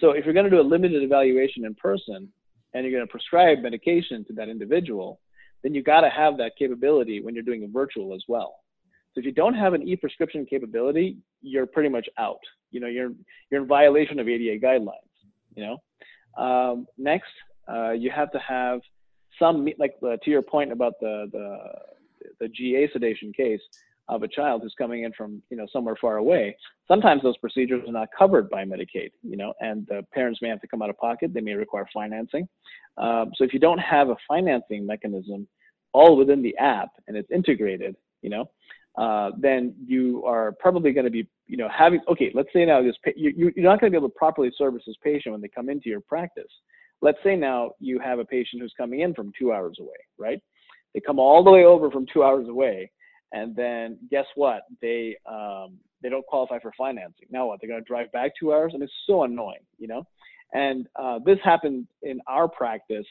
So 0.00 0.10
if 0.10 0.24
you're 0.24 0.34
going 0.34 0.44
to 0.44 0.50
do 0.50 0.60
a 0.60 0.62
limited 0.62 1.02
evaluation 1.02 1.64
in 1.64 1.74
person 1.74 2.28
and 2.74 2.84
you're 2.84 2.92
going 2.92 3.06
to 3.06 3.10
prescribe 3.10 3.58
medication 3.60 4.24
to 4.26 4.32
that 4.34 4.48
individual, 4.48 5.20
then 5.62 5.74
you 5.74 5.82
got 5.82 6.02
to 6.02 6.10
have 6.10 6.36
that 6.38 6.52
capability 6.58 7.20
when 7.20 7.34
you're 7.34 7.42
doing 7.42 7.64
a 7.64 7.68
virtual 7.68 8.14
as 8.14 8.22
well. 8.28 8.56
So 9.14 9.20
if 9.20 9.24
you 9.24 9.32
don't 9.32 9.54
have 9.54 9.72
an 9.72 9.88
e-prescription 9.88 10.44
capability, 10.44 11.16
you're 11.40 11.66
pretty 11.66 11.88
much 11.88 12.06
out. 12.18 12.40
You 12.70 12.80
know, 12.80 12.86
you're 12.86 13.12
you're 13.50 13.62
in 13.62 13.66
violation 13.66 14.18
of 14.18 14.28
ADA 14.28 14.64
guidelines. 14.64 14.90
You 15.54 15.64
know, 15.64 16.42
um, 16.42 16.86
next 16.98 17.30
uh, 17.66 17.92
you 17.92 18.10
have 18.10 18.30
to 18.32 18.38
have 18.38 18.80
some 19.38 19.66
like 19.78 19.94
uh, 20.02 20.16
to 20.22 20.30
your 20.30 20.42
point 20.42 20.70
about 20.70 20.94
the 21.00 21.30
the 21.32 21.56
the 22.40 22.48
GA 22.48 22.88
sedation 22.92 23.32
case 23.32 23.60
of 24.08 24.22
a 24.22 24.28
child 24.28 24.62
who's 24.62 24.74
coming 24.78 25.02
in 25.02 25.12
from 25.12 25.42
you 25.50 25.56
know 25.56 25.66
somewhere 25.72 25.96
far 26.00 26.18
away 26.18 26.56
sometimes 26.86 27.22
those 27.22 27.36
procedures 27.38 27.82
are 27.88 27.92
not 27.92 28.08
covered 28.16 28.48
by 28.48 28.64
medicaid 28.64 29.10
you 29.22 29.36
know 29.36 29.52
and 29.60 29.86
the 29.88 30.04
parents 30.12 30.40
may 30.40 30.48
have 30.48 30.60
to 30.60 30.68
come 30.68 30.82
out 30.82 30.90
of 30.90 30.98
pocket. 30.98 31.32
They 31.34 31.40
may 31.40 31.54
require 31.54 31.86
financing. 31.92 32.48
Um, 32.96 33.32
so 33.34 33.44
if 33.44 33.52
you 33.52 33.58
don't 33.58 33.78
have 33.78 34.08
a 34.10 34.16
financing 34.28 34.86
mechanism 34.86 35.46
all 35.92 36.16
within 36.16 36.42
the 36.42 36.56
app 36.58 36.90
and 37.08 37.16
it's 37.16 37.30
integrated 37.30 37.96
you 38.22 38.30
know 38.30 38.48
uh, 38.96 39.30
then 39.38 39.74
you 39.84 40.24
are 40.24 40.52
probably 40.52 40.92
going 40.92 41.04
to 41.04 41.10
be 41.10 41.26
you 41.46 41.56
know 41.56 41.68
having 41.68 42.00
okay 42.08 42.30
let's 42.34 42.48
say 42.52 42.64
now 42.64 42.82
this 42.82 42.96
you, 43.16 43.52
you're 43.56 43.64
not 43.64 43.80
going 43.80 43.90
to 43.92 43.98
be 43.98 43.98
able 43.98 44.08
to 44.08 44.14
properly 44.14 44.52
service 44.56 44.82
this 44.86 44.96
patient 45.02 45.32
when 45.32 45.40
they 45.40 45.48
come 45.48 45.68
into 45.68 45.88
your 45.88 46.00
practice. 46.00 46.44
Let's 47.02 47.18
say 47.22 47.36
now 47.36 47.72
you 47.78 47.98
have 47.98 48.20
a 48.20 48.24
patient 48.24 48.62
who's 48.62 48.72
coming 48.76 49.00
in 49.00 49.14
from 49.14 49.32
two 49.38 49.52
hours 49.52 49.78
away 49.80 49.96
right 50.16 50.40
they 50.96 51.00
come 51.00 51.20
all 51.20 51.44
the 51.44 51.50
way 51.52 51.64
over 51.64 51.92
from 51.92 52.06
two 52.12 52.24
hours 52.24 52.48
away 52.48 52.90
and 53.32 53.54
then 53.54 53.98
guess 54.10 54.24
what? 54.34 54.62
They 54.80 55.16
um, 55.30 55.78
they 56.02 56.08
don't 56.08 56.26
qualify 56.26 56.58
for 56.58 56.72
financing. 56.76 57.26
Now 57.30 57.46
what? 57.46 57.60
They're 57.60 57.70
to 57.70 57.80
drive 57.82 58.10
back 58.12 58.32
two 58.38 58.52
hours, 58.52 58.72
and 58.74 58.82
it's 58.82 58.92
so 59.06 59.24
annoying, 59.24 59.64
you 59.78 59.88
know. 59.88 60.04
And 60.52 60.86
uh, 60.96 61.18
this 61.24 61.38
happened 61.44 61.86
in 62.02 62.20
our 62.26 62.48
practice 62.48 63.06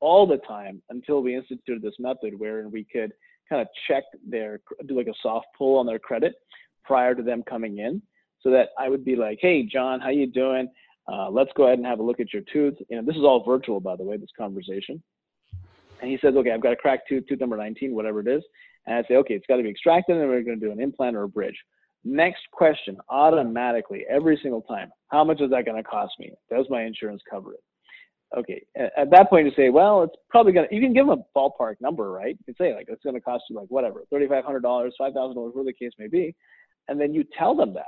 all 0.00 0.26
the 0.26 0.36
time 0.38 0.82
until 0.90 1.22
we 1.22 1.34
instituted 1.34 1.82
this 1.82 1.94
method 1.98 2.38
wherein 2.38 2.70
we 2.70 2.84
could 2.84 3.12
kind 3.48 3.62
of 3.62 3.68
check 3.88 4.04
their 4.28 4.60
do 4.86 4.96
like 4.96 5.06
a 5.06 5.14
soft 5.22 5.46
pull 5.56 5.78
on 5.78 5.86
their 5.86 5.98
credit 5.98 6.34
prior 6.84 7.14
to 7.14 7.22
them 7.22 7.42
coming 7.42 7.78
in, 7.78 8.00
so 8.40 8.50
that 8.50 8.68
I 8.78 8.88
would 8.88 9.04
be 9.04 9.16
like, 9.16 9.38
"Hey, 9.40 9.62
John, 9.62 10.00
how 10.00 10.10
you 10.10 10.26
doing? 10.26 10.68
Uh, 11.10 11.30
let's 11.30 11.50
go 11.56 11.64
ahead 11.64 11.78
and 11.78 11.86
have 11.86 12.00
a 12.00 12.02
look 12.02 12.20
at 12.20 12.32
your 12.32 12.42
tooth." 12.52 12.74
You 12.88 12.96
know, 12.96 13.02
this 13.02 13.16
is 13.16 13.24
all 13.24 13.42
virtual, 13.44 13.80
by 13.80 13.96
the 13.96 14.04
way, 14.04 14.18
this 14.18 14.30
conversation. 14.36 15.02
And 16.00 16.10
he 16.10 16.18
says, 16.20 16.34
"Okay, 16.36 16.52
I've 16.52 16.62
got 16.62 16.72
a 16.72 16.76
cracked 16.76 17.08
tooth, 17.08 17.24
tooth 17.28 17.40
number 17.40 17.56
19, 17.56 17.94
whatever 17.94 18.20
it 18.20 18.28
is." 18.28 18.42
and 18.88 18.96
I 18.96 19.06
say, 19.06 19.16
okay, 19.16 19.34
it's 19.34 19.46
got 19.46 19.56
to 19.56 19.62
be 19.62 19.68
extracted, 19.68 20.16
and 20.16 20.28
we're 20.28 20.42
going 20.42 20.58
to 20.58 20.66
do 20.66 20.72
an 20.72 20.80
implant 20.80 21.14
or 21.14 21.24
a 21.24 21.28
bridge. 21.28 21.56
Next 22.04 22.40
question, 22.52 22.96
automatically, 23.10 24.04
every 24.08 24.38
single 24.42 24.62
time, 24.62 24.90
how 25.08 25.24
much 25.24 25.42
is 25.42 25.50
that 25.50 25.66
going 25.66 25.76
to 25.76 25.82
cost 25.82 26.14
me? 26.18 26.32
Does 26.50 26.64
my 26.70 26.84
insurance 26.84 27.20
cover 27.30 27.54
it? 27.54 27.60
Okay, 28.36 28.62
at 28.76 29.10
that 29.10 29.28
point, 29.28 29.46
you 29.46 29.52
say, 29.56 29.68
well, 29.68 30.02
it's 30.02 30.14
probably 30.30 30.52
going 30.52 30.68
to, 30.68 30.74
you 30.74 30.80
can 30.80 30.94
give 30.94 31.06
them 31.06 31.18
a 31.18 31.38
ballpark 31.38 31.74
number, 31.80 32.10
right? 32.10 32.36
You 32.38 32.44
can 32.44 32.56
say, 32.56 32.74
like, 32.74 32.86
it's 32.88 33.02
going 33.02 33.14
to 33.14 33.20
cost 33.20 33.44
you, 33.50 33.56
like, 33.56 33.68
whatever, 33.68 34.04
$3,500, 34.12 34.62
$5,000, 34.62 34.92
whatever 35.34 35.64
the 35.64 35.72
case 35.72 35.92
may 35.98 36.08
be. 36.08 36.34
And 36.88 37.00
then 37.00 37.12
you 37.12 37.24
tell 37.38 37.54
them 37.54 37.74
that. 37.74 37.86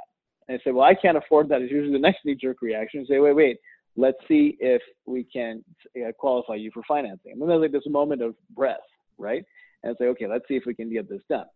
And 0.49 0.59
they 0.59 0.63
say, 0.63 0.73
well, 0.73 0.85
I 0.85 0.95
can't 0.95 1.17
afford 1.17 1.49
that. 1.51 1.63
It's 1.63 1.73
usually 1.73 1.93
the 1.93 1.99
next 1.99 2.25
knee 2.25 2.35
jerk 2.35 2.63
reaction. 2.63 3.01
You 3.01 3.07
say, 3.07 3.19
wait, 3.21 3.35
wait, 3.35 3.59
let's 4.01 4.19
see 4.27 4.57
if 4.61 4.83
we 5.07 5.25
can 5.25 5.65
uh, 5.97 6.13
qualify 6.19 6.55
you 6.55 6.71
for 6.73 6.83
financing. 6.89 7.33
And 7.33 7.41
then 7.41 7.49
there's 7.49 7.61
like 7.63 7.73
this 7.73 7.83
moment 7.87 8.23
of 8.23 8.35
breath, 8.55 8.79
right? 9.19 9.45
and 9.83 9.97
say, 9.99 10.07
okay, 10.07 10.27
let's 10.27 10.47
see 10.49 10.55
if 10.55 10.65
we 10.67 10.75
can 10.75 10.93
get 10.93 11.09
this 11.09 11.23
done. 11.29 11.47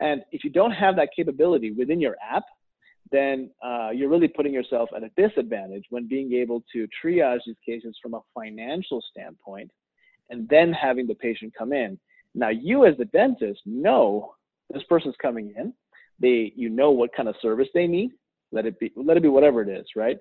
And 0.00 0.22
if 0.32 0.44
you 0.44 0.50
don't 0.50 0.72
have 0.72 0.96
that 0.96 1.10
capability 1.14 1.72
within 1.72 2.00
your 2.00 2.16
app, 2.22 2.44
then 3.10 3.50
uh, 3.64 3.90
you're 3.90 4.08
really 4.08 4.28
putting 4.28 4.52
yourself 4.52 4.90
at 4.94 5.02
a 5.02 5.10
disadvantage 5.16 5.84
when 5.90 6.06
being 6.06 6.32
able 6.34 6.62
to 6.72 6.86
triage 7.02 7.40
these 7.46 7.56
cases 7.64 7.96
from 8.02 8.14
a 8.14 8.20
financial 8.34 9.02
standpoint 9.10 9.70
and 10.30 10.48
then 10.48 10.72
having 10.72 11.06
the 11.06 11.14
patient 11.14 11.52
come 11.56 11.72
in. 11.72 11.98
Now, 12.34 12.50
you 12.50 12.84
as 12.84 12.96
the 12.98 13.06
dentist 13.06 13.60
know 13.64 14.34
this 14.70 14.82
person's 14.88 15.16
coming 15.20 15.54
in. 15.56 15.72
They, 16.20 16.52
you 16.54 16.68
know 16.68 16.90
what 16.90 17.14
kind 17.16 17.28
of 17.28 17.36
service 17.40 17.68
they 17.72 17.86
need. 17.86 18.10
Let 18.52 18.66
it 18.66 18.78
be, 18.78 18.92
let 18.94 19.16
it 19.16 19.22
be 19.22 19.28
whatever 19.28 19.62
it 19.62 19.68
is, 19.68 19.86
right? 19.96 20.18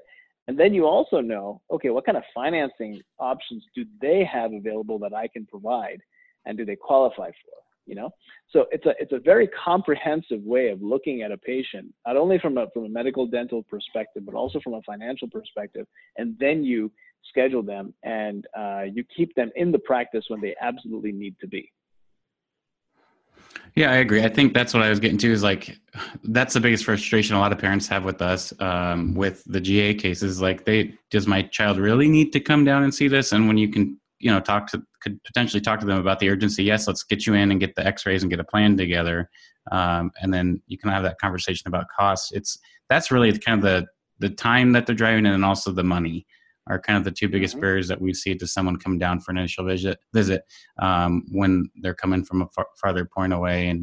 And 0.47 0.57
then 0.57 0.73
you 0.73 0.85
also 0.85 1.19
know, 1.19 1.61
okay, 1.71 1.89
what 1.89 2.05
kind 2.05 2.17
of 2.17 2.23
financing 2.33 3.01
options 3.19 3.65
do 3.75 3.85
they 4.01 4.23
have 4.23 4.53
available 4.53 4.97
that 4.99 5.13
I 5.13 5.27
can 5.27 5.45
provide? 5.45 6.01
and 6.47 6.57
do 6.57 6.65
they 6.65 6.75
qualify 6.75 7.27
for 7.27 7.61
you 7.85 7.95
know 7.95 8.09
so 8.49 8.65
it's 8.71 8.85
a 8.85 8.93
it's 8.99 9.11
a 9.11 9.19
very 9.19 9.47
comprehensive 9.63 10.41
way 10.41 10.69
of 10.69 10.81
looking 10.81 11.21
at 11.21 11.31
a 11.31 11.37
patient 11.37 11.93
not 12.07 12.17
only 12.17 12.39
from 12.39 12.57
a 12.57 12.67
from 12.73 12.85
a 12.85 12.89
medical 12.89 13.27
dental 13.27 13.63
perspective 13.63 14.23
but 14.25 14.33
also 14.33 14.59
from 14.61 14.73
a 14.73 14.81
financial 14.81 15.29
perspective 15.29 15.85
and 16.17 16.35
then 16.39 16.63
you 16.63 16.91
schedule 17.29 17.63
them 17.63 17.93
and 18.03 18.47
uh, 18.57 18.83
you 18.83 19.03
keep 19.15 19.33
them 19.35 19.51
in 19.55 19.71
the 19.71 19.79
practice 19.79 20.25
when 20.29 20.41
they 20.41 20.55
absolutely 20.61 21.11
need 21.11 21.35
to 21.39 21.47
be 21.47 21.71
yeah, 23.75 23.91
I 23.91 23.95
agree. 23.97 24.23
I 24.23 24.29
think 24.29 24.53
that's 24.53 24.73
what 24.73 24.83
I 24.83 24.89
was 24.89 24.99
getting 24.99 25.17
to 25.19 25.31
is 25.31 25.43
like 25.43 25.77
that's 26.23 26.53
the 26.53 26.59
biggest 26.59 26.85
frustration 26.85 27.35
a 27.35 27.39
lot 27.39 27.51
of 27.51 27.59
parents 27.59 27.87
have 27.87 28.03
with 28.03 28.21
us 28.21 28.53
um, 28.59 29.13
with 29.13 29.43
the 29.45 29.61
GA 29.61 29.93
cases. 29.93 30.41
Like, 30.41 30.65
they 30.65 30.93
does 31.11 31.27
my 31.27 31.43
child 31.43 31.77
really 31.77 32.07
need 32.07 32.33
to 32.33 32.39
come 32.39 32.63
down 32.63 32.83
and 32.83 32.93
see 32.93 33.07
this? 33.07 33.31
And 33.31 33.47
when 33.47 33.57
you 33.57 33.69
can 33.69 33.99
you 34.19 34.31
know 34.31 34.39
talk 34.39 34.67
to 34.67 34.81
could 35.01 35.23
potentially 35.23 35.61
talk 35.61 35.79
to 35.79 35.85
them 35.85 35.99
about 35.99 36.19
the 36.19 36.29
urgency 36.29 36.63
yes 36.63 36.87
let's 36.87 37.03
get 37.03 37.25
you 37.25 37.33
in 37.33 37.51
and 37.51 37.59
get 37.59 37.75
the 37.75 37.85
x-rays 37.85 38.23
and 38.23 38.29
get 38.29 38.39
a 38.39 38.43
plan 38.43 38.75
together 38.75 39.29
um, 39.71 40.11
and 40.21 40.33
then 40.33 40.61
you 40.67 40.77
can 40.77 40.89
have 40.89 41.03
that 41.03 41.19
conversation 41.19 41.67
about 41.67 41.85
costs 41.97 42.31
it's 42.31 42.57
that's 42.89 43.11
really 43.11 43.31
kind 43.37 43.63
of 43.63 43.63
the 43.63 43.85
the 44.19 44.33
time 44.33 44.71
that 44.71 44.85
they're 44.85 44.95
driving 44.95 45.25
and 45.25 45.45
also 45.45 45.71
the 45.71 45.83
money 45.83 46.25
are 46.69 46.79
kind 46.79 46.97
of 46.97 47.03
the 47.03 47.11
two 47.11 47.27
biggest 47.27 47.55
mm-hmm. 47.55 47.61
barriers 47.61 47.87
that 47.87 48.01
we 48.01 48.13
see 48.13 48.35
to 48.35 48.47
someone 48.47 48.77
come 48.77 48.97
down 48.97 49.19
for 49.19 49.31
an 49.31 49.37
initial 49.37 49.65
visit 49.65 49.99
visit 50.13 50.43
um, 50.79 51.23
when 51.31 51.69
they're 51.81 51.93
coming 51.93 52.23
from 52.23 52.41
a 52.41 52.47
far, 52.47 52.67
farther 52.79 53.05
point 53.05 53.33
away 53.33 53.67
and 53.67 53.81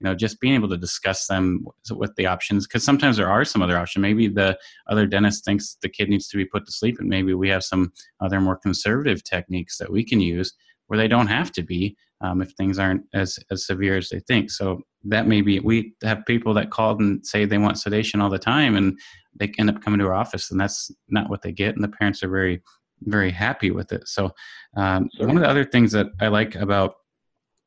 you 0.00 0.04
know 0.04 0.14
just 0.14 0.40
being 0.40 0.54
able 0.54 0.68
to 0.68 0.76
discuss 0.76 1.26
them 1.26 1.64
with 1.90 2.14
the 2.16 2.26
options 2.26 2.66
because 2.66 2.84
sometimes 2.84 3.16
there 3.16 3.30
are 3.30 3.44
some 3.44 3.62
other 3.62 3.78
options 3.78 4.02
maybe 4.02 4.28
the 4.28 4.58
other 4.88 5.06
dentist 5.06 5.44
thinks 5.44 5.76
the 5.82 5.88
kid 5.88 6.08
needs 6.08 6.28
to 6.28 6.36
be 6.36 6.44
put 6.44 6.66
to 6.66 6.72
sleep 6.72 6.98
and 6.98 7.08
maybe 7.08 7.34
we 7.34 7.48
have 7.48 7.64
some 7.64 7.92
other 8.20 8.40
more 8.40 8.56
conservative 8.56 9.24
techniques 9.24 9.78
that 9.78 9.90
we 9.90 10.04
can 10.04 10.20
use 10.20 10.52
where 10.86 10.98
they 10.98 11.08
don't 11.08 11.26
have 11.26 11.50
to 11.52 11.62
be 11.62 11.96
um, 12.20 12.40
if 12.40 12.50
things 12.52 12.78
aren't 12.78 13.02
as, 13.14 13.38
as 13.50 13.66
severe 13.66 13.96
as 13.96 14.08
they 14.08 14.20
think 14.20 14.50
so 14.50 14.80
that 15.04 15.26
may 15.26 15.40
be 15.40 15.60
we 15.60 15.94
have 16.02 16.26
people 16.26 16.52
that 16.54 16.70
call 16.70 16.96
and 16.98 17.24
say 17.26 17.44
they 17.44 17.58
want 17.58 17.78
sedation 17.78 18.20
all 18.20 18.30
the 18.30 18.38
time 18.38 18.76
and 18.76 18.98
they 19.38 19.52
end 19.58 19.68
up 19.68 19.82
coming 19.82 20.00
to 20.00 20.06
our 20.06 20.14
office 20.14 20.50
and 20.50 20.60
that's 20.60 20.90
not 21.08 21.28
what 21.30 21.42
they 21.42 21.52
get 21.52 21.74
and 21.74 21.84
the 21.84 21.88
parents 21.88 22.22
are 22.22 22.28
very 22.28 22.62
very 23.02 23.30
happy 23.30 23.70
with 23.70 23.92
it 23.92 24.06
so 24.08 24.30
um, 24.76 25.08
one 25.18 25.36
of 25.36 25.42
the 25.42 25.48
other 25.48 25.64
things 25.64 25.92
that 25.92 26.06
i 26.20 26.28
like 26.28 26.54
about 26.54 26.94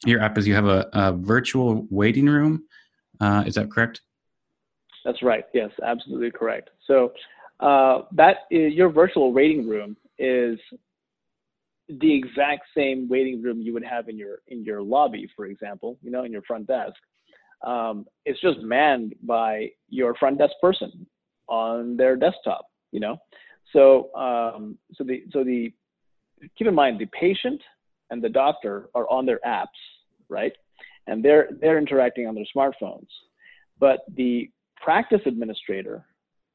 your 0.06 0.22
app 0.22 0.38
is 0.38 0.48
you 0.48 0.56
have 0.56 0.68
a, 0.68 0.88
a 0.94 1.14
virtual 1.14 1.86
waiting 1.90 2.26
room. 2.26 2.64
Uh, 3.20 3.44
is 3.46 3.56
that 3.56 3.70
correct? 3.70 4.02
That's 5.04 5.22
right. 5.22 5.44
Yes, 5.54 5.72
absolutely 5.84 6.32
correct. 6.32 6.70
So 6.86 7.14
uh, 7.60 8.04
that 8.14 8.38
is, 8.52 8.74
your 8.74 8.90
virtual 8.90 9.34
waiting 9.34 9.68
room 9.68 9.98
is 10.18 10.58
the 11.90 12.14
exact 12.14 12.68
same 12.76 13.08
waiting 13.10 13.42
room 13.42 13.62
you 13.62 13.74
would 13.74 13.84
have 13.84 14.10
in 14.10 14.18
your 14.18 14.40
in 14.48 14.64
your 14.64 14.82
lobby, 14.82 15.28
for 15.36 15.46
example, 15.48 15.98
you 16.02 16.12
know, 16.12 16.24
in 16.24 16.32
your 16.32 16.44
front 16.44 16.68
desk. 16.68 16.96
Um, 17.66 18.06
it's 18.26 18.40
just 18.40 18.60
manned 18.60 19.16
by 19.24 19.70
your 19.90 20.16
front 20.16 20.38
desk 20.38 20.54
person 20.62 21.06
on 21.48 21.98
their 21.98 22.16
desktop, 22.16 22.68
you 22.92 23.00
know. 23.00 23.18
So 23.74 24.14
um, 24.16 24.78
so 24.94 25.04
the 25.04 25.24
so 25.32 25.44
the 25.44 25.74
keep 26.58 26.68
in 26.68 26.76
mind 26.76 27.00
the 27.00 27.08
patient 27.08 27.62
and 28.12 28.22
the 28.22 28.30
doctor 28.30 28.90
are 28.94 29.10
on 29.10 29.26
their 29.26 29.40
apps, 29.46 29.68
right? 30.30 30.54
And 31.08 31.24
they're 31.24 31.50
they're 31.60 31.80
interacting 31.80 32.28
on 32.28 32.36
their 32.36 32.46
smartphones. 32.56 33.08
But 33.80 34.02
the 34.16 34.50
practice 34.78 35.22
administrator, 35.26 36.06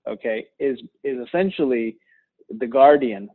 okay, 0.08 0.46
is 0.60 0.78
is 1.02 1.18
essentially 1.26 1.96
the 2.58 2.66
guardian, 2.66 3.28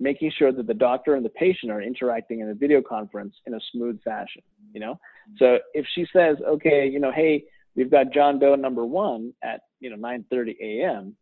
making 0.00 0.32
sure 0.36 0.52
that 0.52 0.66
the 0.66 0.74
doctor 0.74 1.14
and 1.14 1.24
the 1.24 1.30
patient 1.30 1.70
are 1.70 1.80
interacting 1.80 2.40
in 2.40 2.50
a 2.50 2.54
video 2.54 2.82
conference 2.82 3.34
in 3.46 3.54
a 3.54 3.60
smooth 3.72 4.02
fashion. 4.02 4.42
You 4.72 4.80
know, 4.80 4.98
so 5.38 5.58
if 5.72 5.86
she 5.94 6.06
says, 6.12 6.36
okay, 6.46 6.88
you 6.88 6.98
know, 7.00 7.12
hey, 7.12 7.44
we've 7.76 7.90
got 7.90 8.12
John 8.12 8.38
Doe 8.38 8.56
number 8.56 8.84
one 8.84 9.32
at 9.42 9.60
you 9.80 9.90
know 9.90 9.96
9:30 9.96 10.56
a.m. 10.60 11.16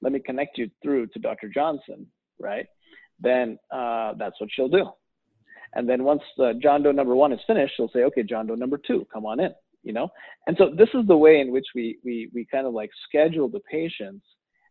Let 0.00 0.12
me 0.12 0.20
connect 0.20 0.58
you 0.58 0.70
through 0.82 1.08
to 1.08 1.18
Dr. 1.18 1.48
Johnson, 1.48 2.06
right? 2.38 2.66
Then 3.20 3.58
uh, 3.72 4.14
that's 4.16 4.40
what 4.40 4.50
she'll 4.52 4.68
do. 4.68 4.86
And 5.74 5.88
then 5.88 6.04
once 6.04 6.22
uh, 6.38 6.54
John 6.62 6.82
Doe 6.82 6.92
number 6.92 7.14
one 7.14 7.32
is 7.32 7.40
finished, 7.46 7.74
she'll 7.76 7.90
say, 7.90 8.04
okay, 8.04 8.22
John 8.22 8.46
Doe 8.46 8.54
number 8.54 8.78
two, 8.78 9.06
come 9.12 9.26
on 9.26 9.40
in, 9.40 9.52
you 9.82 9.92
know? 9.92 10.08
And 10.46 10.56
so 10.58 10.70
this 10.76 10.88
is 10.94 11.06
the 11.06 11.16
way 11.16 11.40
in 11.40 11.52
which 11.52 11.66
we, 11.74 11.98
we, 12.04 12.30
we 12.32 12.46
kind 12.46 12.66
of 12.66 12.72
like 12.72 12.90
schedule 13.08 13.48
the 13.48 13.60
patients 13.60 14.24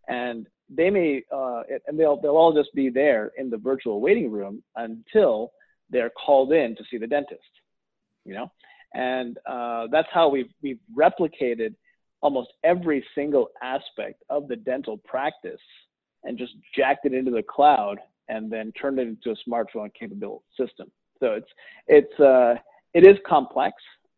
and 0.08 0.48
they 0.70 0.90
may, 0.90 1.24
uh, 1.32 1.64
and 1.88 2.00
they'll, 2.00 2.20
they'll 2.20 2.38
all 2.38 2.54
just 2.54 2.74
be 2.74 2.90
there 2.90 3.32
in 3.38 3.50
the 3.50 3.58
virtual 3.58 4.02
waiting 4.02 4.32
room 4.32 4.64
until 4.76 5.52
they're 5.90 6.12
called 6.12 6.52
in 6.52 6.76
to 6.76 6.84
see 6.90 6.98
the 6.98 7.08
dentist, 7.08 7.42
you 8.26 8.34
know? 8.34 8.52
And 8.94 9.38
uh, 9.46 9.88
that's 9.92 10.08
how 10.12 10.30
we've, 10.30 10.50
we've 10.62 10.80
replicated 10.96 11.74
almost 12.22 12.50
every 12.64 13.06
single 13.16 13.50
aspect 13.62 14.24
of 14.30 14.48
the 14.48 14.56
dental 14.56 14.98
practice 14.98 15.62
and 16.24 16.38
just 16.38 16.54
jacked 16.76 17.06
it 17.06 17.14
into 17.14 17.32
the 17.32 17.44
cloud 17.44 18.00
and 18.28 18.52
then 18.52 18.72
turned 18.74 19.00
it 19.00 19.08
into 19.08 19.32
a 19.32 19.50
smartphone 19.50 19.90
capable 19.94 20.44
system. 20.60 20.92
So 21.20 21.34
it's 21.34 21.48
it's 21.88 22.20
uh, 22.20 22.56
it 22.94 23.08
is 23.08 23.18
complex, 23.28 23.76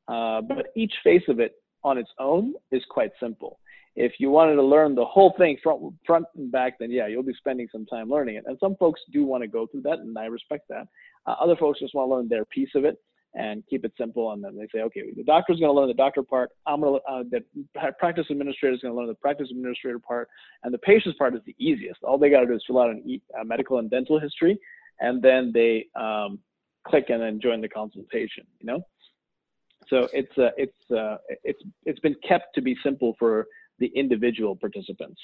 uh, 0.08 0.42
but 0.42 0.68
each 0.76 0.94
face 1.04 1.24
of 1.28 1.40
it 1.40 1.54
on 1.84 1.98
its 1.98 2.10
own 2.20 2.54
is 2.72 2.84
quite 2.90 3.12
simple. 3.20 3.59
If 4.02 4.14
you 4.18 4.30
wanted 4.30 4.56
to 4.56 4.64
learn 4.64 4.96
the 4.96 5.04
whole 5.04 5.34
thing 5.38 5.58
front 5.62 5.94
front 6.06 6.26
and 6.38 6.50
back, 6.50 6.80
then 6.80 6.90
yeah, 6.90 7.08
you'll 7.08 7.22
be 7.22 7.34
spending 7.34 7.68
some 7.70 7.86
time 7.86 8.10
learning 8.10 8.36
it. 8.36 8.46
And 8.48 8.58
some 8.58 8.78
folks 8.78 9.02
do 9.12 9.26
want 9.26 9.44
to 9.44 9.48
go 9.48 9.68
through 9.68 9.82
that, 9.82 10.00
and 10.00 10.18
I 10.18 10.26
respect 10.26 10.70
that. 10.70 10.88
Uh, 11.28 11.36
other 11.44 11.58
folks 11.58 11.82
just 11.82 11.94
want 11.94 12.10
to 12.10 12.16
learn 12.16 12.30
their 12.30 12.46
piece 12.46 12.70
of 12.76 12.86
it 12.86 12.96
and 13.36 13.62
keep 13.70 13.84
it 13.84 13.92
simple. 13.98 14.32
And 14.32 14.42
then 14.42 14.56
they 14.58 14.68
say, 14.74 14.84
okay, 14.84 15.02
the 15.16 15.24
doctor's 15.24 15.60
going 15.60 15.70
to 15.70 15.78
learn 15.78 15.90
the 15.90 15.94
doctor 15.94 16.24
part. 16.24 16.52
I'm 16.66 16.80
going 16.80 16.98
to, 16.98 17.12
uh, 17.12 17.24
the 17.30 17.92
practice 18.00 18.26
administrator 18.30 18.74
is 18.74 18.82
going 18.82 18.94
to 18.94 18.98
learn 18.98 19.08
the 19.08 19.16
practice 19.16 19.50
administrator 19.52 20.00
part. 20.00 20.30
And 20.64 20.74
the 20.74 20.80
patient's 20.80 21.18
part 21.18 21.36
is 21.36 21.42
the 21.46 21.56
easiest. 21.60 22.02
All 22.02 22.18
they 22.18 22.30
got 22.30 22.40
to 22.40 22.46
do 22.48 22.54
is 22.54 22.64
fill 22.66 22.80
out 22.80 22.92
an 22.92 23.22
uh, 23.38 23.44
medical 23.44 23.80
and 23.80 23.90
dental 23.90 24.18
history, 24.18 24.58
and 25.02 25.22
then 25.22 25.52
they 25.54 25.88
um, 26.00 26.40
click 26.88 27.10
and 27.10 27.22
then 27.22 27.42
join 27.42 27.60
the 27.60 27.68
consultation, 27.68 28.46
you 28.62 28.68
know? 28.68 28.82
So 29.90 30.08
it's, 30.14 30.38
uh, 30.38 30.52
it's, 30.58 30.92
uh, 30.92 31.18
it's, 31.44 31.62
it's 31.86 32.00
been 32.00 32.16
kept 32.28 32.56
to 32.56 32.62
be 32.62 32.78
simple 32.82 33.16
for 33.20 33.46
the 33.80 33.92
individual 33.96 34.56
participants. 34.56 35.20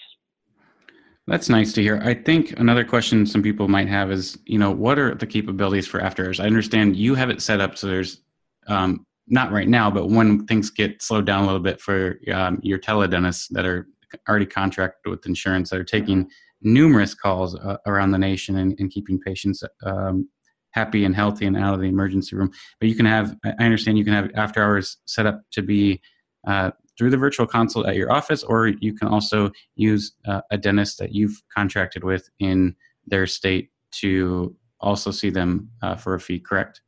That's 1.27 1.49
nice 1.49 1.73
to 1.73 1.81
hear. 1.81 1.99
I 2.03 2.13
think 2.13 2.59
another 2.59 2.85
question 2.85 3.25
some 3.25 3.41
people 3.41 3.67
might 3.67 3.87
have 3.87 4.11
is, 4.11 4.37
you 4.45 4.59
know, 4.59 4.71
what 4.71 4.99
are 4.99 5.15
the 5.15 5.25
capabilities 5.25 5.87
for 5.87 5.99
after 5.99 6.23
hours? 6.25 6.39
I 6.39 6.45
understand 6.45 6.95
you 6.95 7.15
have 7.15 7.31
it 7.31 7.41
set 7.41 7.59
up 7.59 7.77
so 7.77 7.87
there's 7.87 8.21
um, 8.67 9.05
not 9.27 9.51
right 9.51 9.67
now, 9.67 9.89
but 9.89 10.09
when 10.09 10.45
things 10.45 10.69
get 10.69 11.01
slowed 11.01 11.25
down 11.25 11.43
a 11.43 11.45
little 11.47 11.61
bit 11.61 11.81
for 11.81 12.19
um, 12.31 12.59
your 12.61 12.77
teledentists 12.77 13.47
that 13.49 13.65
are 13.65 13.87
already 14.29 14.45
contracted 14.45 15.09
with 15.09 15.25
insurance 15.25 15.71
that 15.71 15.79
are 15.79 15.83
taking 15.83 16.29
numerous 16.61 17.15
calls 17.15 17.55
uh, 17.55 17.77
around 17.87 18.11
the 18.11 18.17
nation 18.17 18.57
and, 18.57 18.75
and 18.79 18.91
keeping 18.91 19.19
patients 19.19 19.63
um, 19.83 20.29
happy 20.71 21.05
and 21.05 21.15
healthy 21.15 21.45
and 21.45 21.57
out 21.57 21.73
of 21.73 21.79
the 21.79 21.87
emergency 21.87 22.35
room. 22.35 22.51
But 22.79 22.89
you 22.89 22.95
can 22.95 23.05
have, 23.05 23.35
I 23.43 23.63
understand 23.63 23.97
you 23.97 24.03
can 24.03 24.13
have 24.13 24.29
after 24.35 24.61
hours 24.61 24.97
set 25.05 25.25
up 25.25 25.41
to 25.51 25.61
be 25.61 26.01
uh, 26.45 26.71
through 26.97 27.09
the 27.09 27.17
virtual 27.17 27.45
consult 27.45 27.87
at 27.87 27.95
your 27.95 28.11
office, 28.11 28.43
or 28.43 28.67
you 28.67 28.93
can 28.93 29.07
also 29.07 29.51
use 29.75 30.13
uh, 30.27 30.41
a 30.51 30.57
dentist 30.57 30.97
that 30.99 31.13
you've 31.13 31.41
contracted 31.53 32.03
with 32.03 32.29
in 32.39 32.75
their 33.07 33.27
state 33.27 33.69
to 33.91 34.55
also 34.79 35.11
see 35.11 35.29
them 35.29 35.69
uh, 35.81 35.95
for 35.95 36.15
a 36.15 36.19
fee. 36.19 36.39
Correct? 36.39 36.81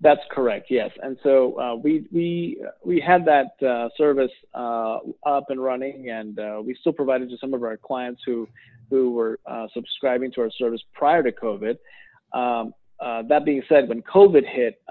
That's 0.00 0.20
correct. 0.32 0.66
Yes, 0.68 0.90
and 1.00 1.16
so 1.22 1.58
uh, 1.60 1.76
we 1.76 2.08
we 2.10 2.60
we 2.84 3.00
had 3.00 3.24
that 3.26 3.52
uh, 3.64 3.88
service 3.96 4.32
uh, 4.52 4.98
up 5.24 5.44
and 5.48 5.62
running, 5.62 6.10
and 6.10 6.38
uh, 6.40 6.60
we 6.64 6.74
still 6.80 6.92
provided 6.92 7.30
to 7.30 7.36
some 7.40 7.54
of 7.54 7.62
our 7.62 7.76
clients 7.76 8.20
who 8.26 8.48
who 8.90 9.12
were 9.12 9.38
subscribing 9.72 10.32
to 10.32 10.40
our 10.42 10.50
service 10.58 10.80
prior 10.92 11.22
to 11.22 11.30
COVID. 11.30 11.76
Um, 12.34 12.74
that 13.28 13.44
being 13.44 13.62
said, 13.68 13.88
when 13.88 14.02
COVID 14.02 14.42
hit, 14.44 14.82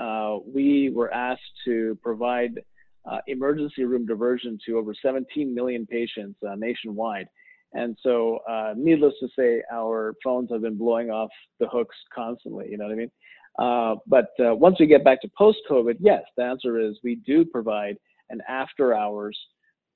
we 0.48 0.92
were 0.92 1.14
asked 1.14 1.42
to 1.66 1.98
provide 2.02 2.62
uh, 3.10 3.20
emergency 3.28 3.84
room 3.84 4.06
diversion 4.06 4.58
to 4.66 4.78
over 4.78 4.94
17 5.00 5.54
million 5.54 5.86
patients 5.86 6.40
uh, 6.48 6.56
nationwide. 6.56 7.28
And 7.74 7.98
so, 8.04 8.40
uh, 8.50 8.74
needless 8.76 9.14
to 9.22 9.30
say, 9.38 9.62
our 9.72 10.14
phones 10.24 10.52
have 10.52 10.62
been 10.62 10.78
blowing 10.78 11.10
off 11.10 11.30
the 11.60 11.68
hooks 11.68 11.96
constantly. 12.14 12.68
You 12.70 12.78
know 12.78 12.86
what 12.86 12.94
I 12.94 12.96
mean? 12.96 13.12
Uh, 13.60 13.96
but 14.08 14.30
uh, 14.46 14.56
once 14.56 14.78
we 14.80 14.88
get 14.88 15.04
back 15.04 15.22
to 15.22 15.30
post-COVID, 15.38 15.96
yes, 16.00 16.22
the 16.36 16.44
answer 16.44 16.80
is 16.80 17.00
we 17.04 17.16
do 17.16 17.46
provide 17.46 17.96
an 18.30 18.42
after-hours 18.48 19.38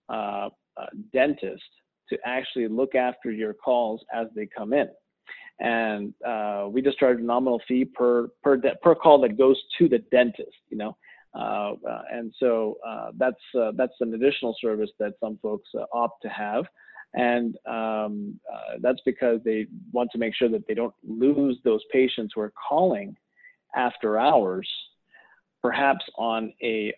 uh, 0.10 0.50
dentist 1.12 1.64
to 2.10 2.18
actually 2.26 2.68
look 2.68 2.96
after 2.96 3.32
your 3.32 3.54
calls 3.54 4.04
as 4.14 4.28
they 4.36 4.46
come 4.46 4.72
in. 4.72 4.88
And 5.60 6.14
we 6.74 6.82
just 6.82 7.00
charge 7.00 7.20
a 7.20 7.24
nominal 7.24 7.62
fee 7.68 7.86
per 7.86 8.28
per 8.44 8.58
de- 8.58 8.76
per 8.82 8.94
call 8.96 9.22
that 9.22 9.38
goes 9.38 9.58
to 9.80 9.88
the 9.88 10.00
dentist. 10.12 10.52
You 10.70 10.78
know, 10.78 10.90
uh, 10.90 10.94
uh, 10.94 11.05
Uh, 11.36 11.74
uh, 11.88 12.02
and 12.12 12.34
so 12.40 12.78
uh, 12.88 13.12
that's 13.18 13.36
uh, 13.60 13.72
that's 13.76 13.94
an 14.00 14.14
additional 14.14 14.56
service 14.62 14.90
that 15.00 15.14
some 15.20 15.38
folks 15.42 15.70
opt 15.94 16.22
to 16.22 16.30
have. 16.30 16.66
And 17.14 17.56
um, 17.66 18.40
that's 18.82 19.00
because 19.06 19.40
they 19.46 19.68
want 19.94 20.10
to 20.12 20.18
make 20.18 20.36
sure 20.36 20.50
that 20.50 20.68
they 20.68 20.74
don't 20.74 20.94
lose 21.08 21.58
those 21.64 21.82
patients 21.92 22.34
who 22.36 22.42
are 22.42 22.54
calling 22.68 23.16
after 23.76 24.18
hours, 24.18 24.70
perhaps 25.62 26.04
on 26.18 26.54
a 26.64 26.94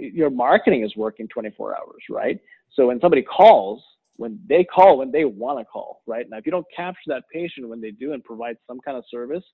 your 0.00 0.30
marketing 0.30 0.84
is 0.84 0.96
working 0.96 1.28
24 1.28 1.76
hours, 1.76 2.02
right? 2.10 2.38
So 2.72 2.88
when 2.88 3.00
somebody 3.00 3.22
calls, 3.22 3.82
when 4.16 4.40
they 4.48 4.64
call 4.64 4.98
when 4.98 5.12
they 5.12 5.24
want 5.24 5.58
to 5.60 5.64
call, 5.64 6.02
right? 6.06 6.26
Now, 6.28 6.38
if 6.38 6.46
you 6.46 6.52
don't 6.52 6.66
capture 6.74 6.98
that 7.08 7.24
patient 7.32 7.68
when 7.68 7.80
they 7.80 7.90
do 7.92 8.12
and 8.12 8.22
provide 8.22 8.56
some 8.66 8.80
kind 8.80 8.96
of 8.96 9.04
service, 9.10 9.44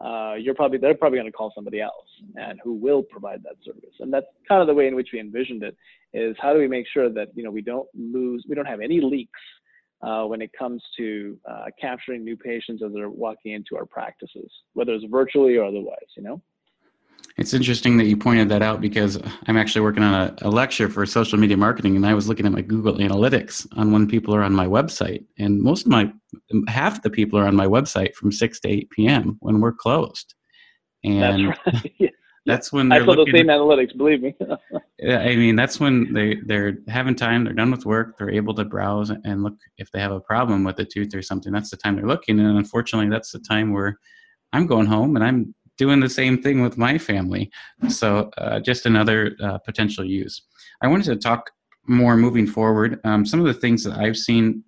uh, 0.00 0.34
you're 0.34 0.54
probably 0.54 0.78
they're 0.78 0.94
probably 0.94 1.18
going 1.18 1.30
to 1.30 1.36
call 1.36 1.52
somebody 1.54 1.80
else 1.80 2.08
and 2.36 2.60
who 2.62 2.74
will 2.74 3.02
provide 3.02 3.42
that 3.42 3.56
service. 3.64 3.94
And 4.00 4.12
that's 4.12 4.26
kind 4.48 4.60
of 4.60 4.66
the 4.66 4.74
way 4.74 4.88
in 4.88 4.94
which 4.94 5.10
we 5.12 5.20
envisioned 5.20 5.62
it 5.62 5.76
is 6.12 6.36
how 6.40 6.52
do 6.52 6.58
we 6.58 6.68
make 6.68 6.86
sure 6.92 7.10
that 7.10 7.28
you 7.34 7.42
know 7.42 7.50
we 7.50 7.62
don't 7.62 7.88
lose 7.94 8.44
we 8.48 8.54
don't 8.54 8.66
have 8.66 8.80
any 8.80 9.00
leaks 9.00 9.40
uh, 10.02 10.24
when 10.24 10.42
it 10.42 10.50
comes 10.58 10.82
to 10.96 11.38
uh, 11.50 11.66
capturing 11.80 12.24
new 12.24 12.36
patients 12.36 12.82
as 12.84 12.92
they're 12.92 13.10
walking 13.10 13.52
into 13.52 13.76
our 13.76 13.86
practices 13.86 14.50
whether 14.74 14.92
it's 14.92 15.04
virtually 15.10 15.56
or 15.56 15.64
otherwise 15.64 16.08
you 16.16 16.22
know 16.22 16.40
It's 17.36 17.52
interesting 17.52 17.96
that 17.96 18.04
you 18.04 18.16
pointed 18.16 18.48
that 18.50 18.62
out 18.62 18.80
because 18.80 19.18
I'm 19.48 19.56
actually 19.56 19.80
working 19.80 20.04
on 20.04 20.14
a, 20.14 20.34
a, 20.42 20.50
lecture 20.50 20.88
for 20.88 21.04
social 21.04 21.36
media 21.36 21.56
marketing, 21.56 21.96
and 21.96 22.06
I 22.06 22.14
was 22.14 22.28
looking 22.28 22.46
at 22.46 22.52
my 22.52 22.60
Google 22.60 22.94
Analytics 22.94 23.66
on 23.76 23.90
when 23.90 24.06
people 24.06 24.34
are 24.36 24.42
on 24.42 24.52
my 24.52 24.66
website, 24.66 25.24
and 25.36 25.60
most 25.60 25.86
of 25.86 25.90
my 25.90 26.12
half 26.68 27.02
the 27.02 27.10
people 27.10 27.36
are 27.38 27.46
on 27.46 27.56
my 27.56 27.66
website 27.66 28.14
from 28.14 28.30
six 28.30 28.60
to 28.60 28.68
eight 28.68 28.88
p.m. 28.90 29.36
when 29.40 29.60
we're 29.60 29.72
closed, 29.72 30.34
and 31.02 31.50
that's, 31.50 31.58
right. 31.66 32.12
that's 32.46 32.72
when 32.72 32.88
they're 32.88 33.02
I 33.02 33.04
saw 33.04 33.16
the 33.16 33.32
same 33.32 33.48
analytics. 33.48 33.96
Believe 33.96 34.22
me. 34.22 34.36
I 35.08 35.34
mean, 35.34 35.56
that's 35.56 35.80
when 35.80 36.12
they 36.12 36.36
they're 36.46 36.78
having 36.86 37.16
time. 37.16 37.42
They're 37.42 37.52
done 37.52 37.72
with 37.72 37.84
work. 37.84 38.16
They're 38.16 38.30
able 38.30 38.54
to 38.54 38.64
browse 38.64 39.10
and 39.10 39.42
look 39.42 39.54
if 39.78 39.90
they 39.90 39.98
have 39.98 40.12
a 40.12 40.20
problem 40.20 40.62
with 40.62 40.78
a 40.78 40.84
tooth 40.84 41.12
or 41.16 41.22
something. 41.22 41.52
That's 41.52 41.70
the 41.70 41.76
time 41.76 41.96
they're 41.96 42.06
looking, 42.06 42.38
and 42.38 42.56
unfortunately, 42.58 43.10
that's 43.10 43.32
the 43.32 43.40
time 43.40 43.72
where 43.72 43.98
I'm 44.52 44.68
going 44.68 44.86
home 44.86 45.16
and 45.16 45.24
I'm 45.24 45.52
doing 45.76 46.00
the 46.00 46.08
same 46.08 46.40
thing 46.40 46.62
with 46.62 46.78
my 46.78 46.98
family. 46.98 47.50
So 47.88 48.30
uh, 48.38 48.60
just 48.60 48.86
another 48.86 49.36
uh, 49.42 49.58
potential 49.58 50.04
use. 50.04 50.42
I 50.82 50.88
wanted 50.88 51.06
to 51.06 51.16
talk 51.16 51.50
more 51.86 52.16
moving 52.16 52.46
forward. 52.46 53.00
Um, 53.04 53.26
some 53.26 53.40
of 53.40 53.46
the 53.46 53.54
things 53.54 53.84
that 53.84 53.98
I've 53.98 54.16
seen, 54.16 54.64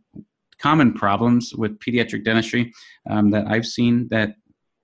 common 0.59 0.93
problems 0.93 1.55
with 1.55 1.79
pediatric 1.79 2.25
dentistry 2.25 2.73
um, 3.09 3.31
that 3.31 3.47
I've 3.47 3.67
seen 3.67 4.09
that 4.11 4.35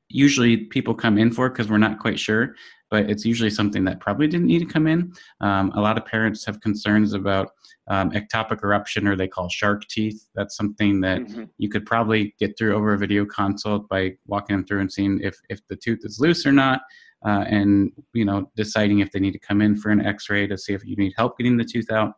usually 0.08 0.56
people 0.58 0.94
come 0.94 1.18
in 1.18 1.32
for 1.32 1.48
because 1.48 1.68
we're 1.68 1.78
not 1.78 1.98
quite 1.98 2.18
sure, 2.18 2.54
but 2.92 3.09
it's 3.09 3.24
usually 3.24 3.48
something 3.48 3.85
that 3.85 4.00
probably 4.00 4.28
didn't 4.28 4.46
need 4.46 4.59
to 4.59 4.66
come 4.66 4.87
in. 4.87 5.14
Um, 5.40 5.72
a 5.74 5.81
lot 5.81 5.96
of 5.96 6.05
parents 6.05 6.44
have 6.44 6.61
concerns 6.61 7.14
about 7.14 7.48
um, 7.88 8.11
ectopic 8.11 8.62
eruption, 8.62 9.09
or 9.09 9.16
they 9.16 9.26
call 9.26 9.48
shark 9.48 9.88
teeth. 9.88 10.28
That's 10.35 10.55
something 10.59 11.00
that 11.00 11.22
mm-hmm. 11.22 11.44
you 11.57 11.70
could 11.70 11.87
probably 11.87 12.35
get 12.38 12.57
through 12.59 12.76
over 12.76 12.92
a 12.92 12.98
video 12.98 13.24
consult 13.24 13.88
by 13.88 14.12
walking 14.26 14.57
them 14.57 14.66
through 14.66 14.81
and 14.81 14.92
seeing 14.92 15.20
if, 15.22 15.35
if 15.48 15.66
the 15.68 15.76
tooth 15.76 16.00
is 16.02 16.20
loose 16.20 16.44
or 16.44 16.52
not, 16.52 16.83
uh, 17.26 17.46
and 17.48 17.92
you 18.12 18.26
know 18.26 18.50
deciding 18.57 18.98
if 18.98 19.11
they 19.11 19.20
need 19.20 19.33
to 19.33 19.38
come 19.38 19.62
in 19.62 19.74
for 19.74 19.88
an 19.88 20.05
X-ray 20.05 20.46
to 20.46 20.59
see 20.59 20.74
if 20.74 20.85
you 20.85 20.94
need 20.96 21.14
help 21.16 21.38
getting 21.38 21.57
the 21.57 21.64
tooth 21.64 21.90
out. 21.90 22.12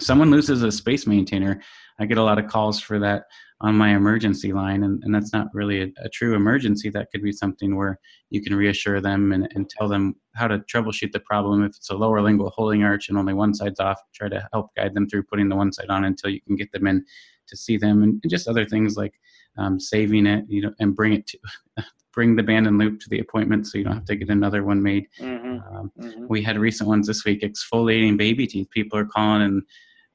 Someone 0.00 0.32
loses 0.32 0.64
a 0.64 0.72
space 0.72 1.06
maintainer. 1.06 1.62
I 2.00 2.06
get 2.06 2.18
a 2.18 2.24
lot 2.24 2.40
of 2.40 2.48
calls 2.48 2.80
for 2.80 2.98
that 2.98 3.26
on 3.62 3.76
my 3.76 3.94
emergency 3.94 4.52
line 4.52 4.82
and, 4.82 5.02
and 5.04 5.14
that's 5.14 5.32
not 5.32 5.46
really 5.54 5.82
a, 5.82 5.88
a, 6.04 6.08
true 6.08 6.34
emergency 6.34 6.90
that 6.90 7.08
could 7.12 7.22
be 7.22 7.32
something 7.32 7.76
where 7.76 7.98
you 8.30 8.42
can 8.42 8.54
reassure 8.54 9.00
them 9.00 9.32
and, 9.32 9.48
and 9.54 9.70
tell 9.70 9.88
them 9.88 10.14
how 10.34 10.48
to 10.48 10.58
troubleshoot 10.60 11.12
the 11.12 11.20
problem 11.20 11.64
if 11.64 11.70
it's 11.76 11.90
a 11.90 11.94
lower 11.94 12.20
lingual 12.20 12.50
holding 12.50 12.82
arch 12.82 13.08
and 13.08 13.16
only 13.16 13.32
one 13.32 13.54
side's 13.54 13.80
off 13.80 14.00
try 14.14 14.28
to 14.28 14.46
help 14.52 14.74
guide 14.76 14.94
them 14.94 15.08
through 15.08 15.22
putting 15.22 15.48
the 15.48 15.56
one 15.56 15.72
side 15.72 15.88
on 15.88 16.04
until 16.04 16.28
you 16.28 16.40
can 16.42 16.56
get 16.56 16.70
them 16.72 16.86
in 16.86 17.04
to 17.46 17.56
see 17.56 17.76
them 17.76 18.02
and, 18.02 18.20
and 18.22 18.30
just 18.30 18.48
other 18.48 18.64
things 18.64 18.96
like 18.96 19.14
um, 19.56 19.78
saving 19.78 20.26
it 20.26 20.44
you 20.48 20.62
know 20.62 20.72
and 20.80 20.96
bring 20.96 21.12
it 21.12 21.26
to 21.26 21.38
bring 22.12 22.36
the 22.36 22.42
band 22.42 22.66
and 22.66 22.78
loop 22.78 23.00
to 23.00 23.08
the 23.08 23.20
appointment 23.20 23.66
so 23.66 23.78
you 23.78 23.84
don't 23.84 23.94
have 23.94 24.04
to 24.04 24.16
get 24.16 24.28
another 24.28 24.64
one 24.64 24.82
made 24.82 25.06
mm-hmm. 25.20 25.76
Um, 25.76 25.92
mm-hmm. 25.98 26.26
we 26.28 26.42
had 26.42 26.58
recent 26.58 26.88
ones 26.88 27.06
this 27.06 27.24
week 27.24 27.42
exfoliating 27.42 28.18
baby 28.18 28.46
teeth 28.46 28.68
people 28.70 28.98
are 28.98 29.06
calling 29.06 29.42
and 29.42 29.62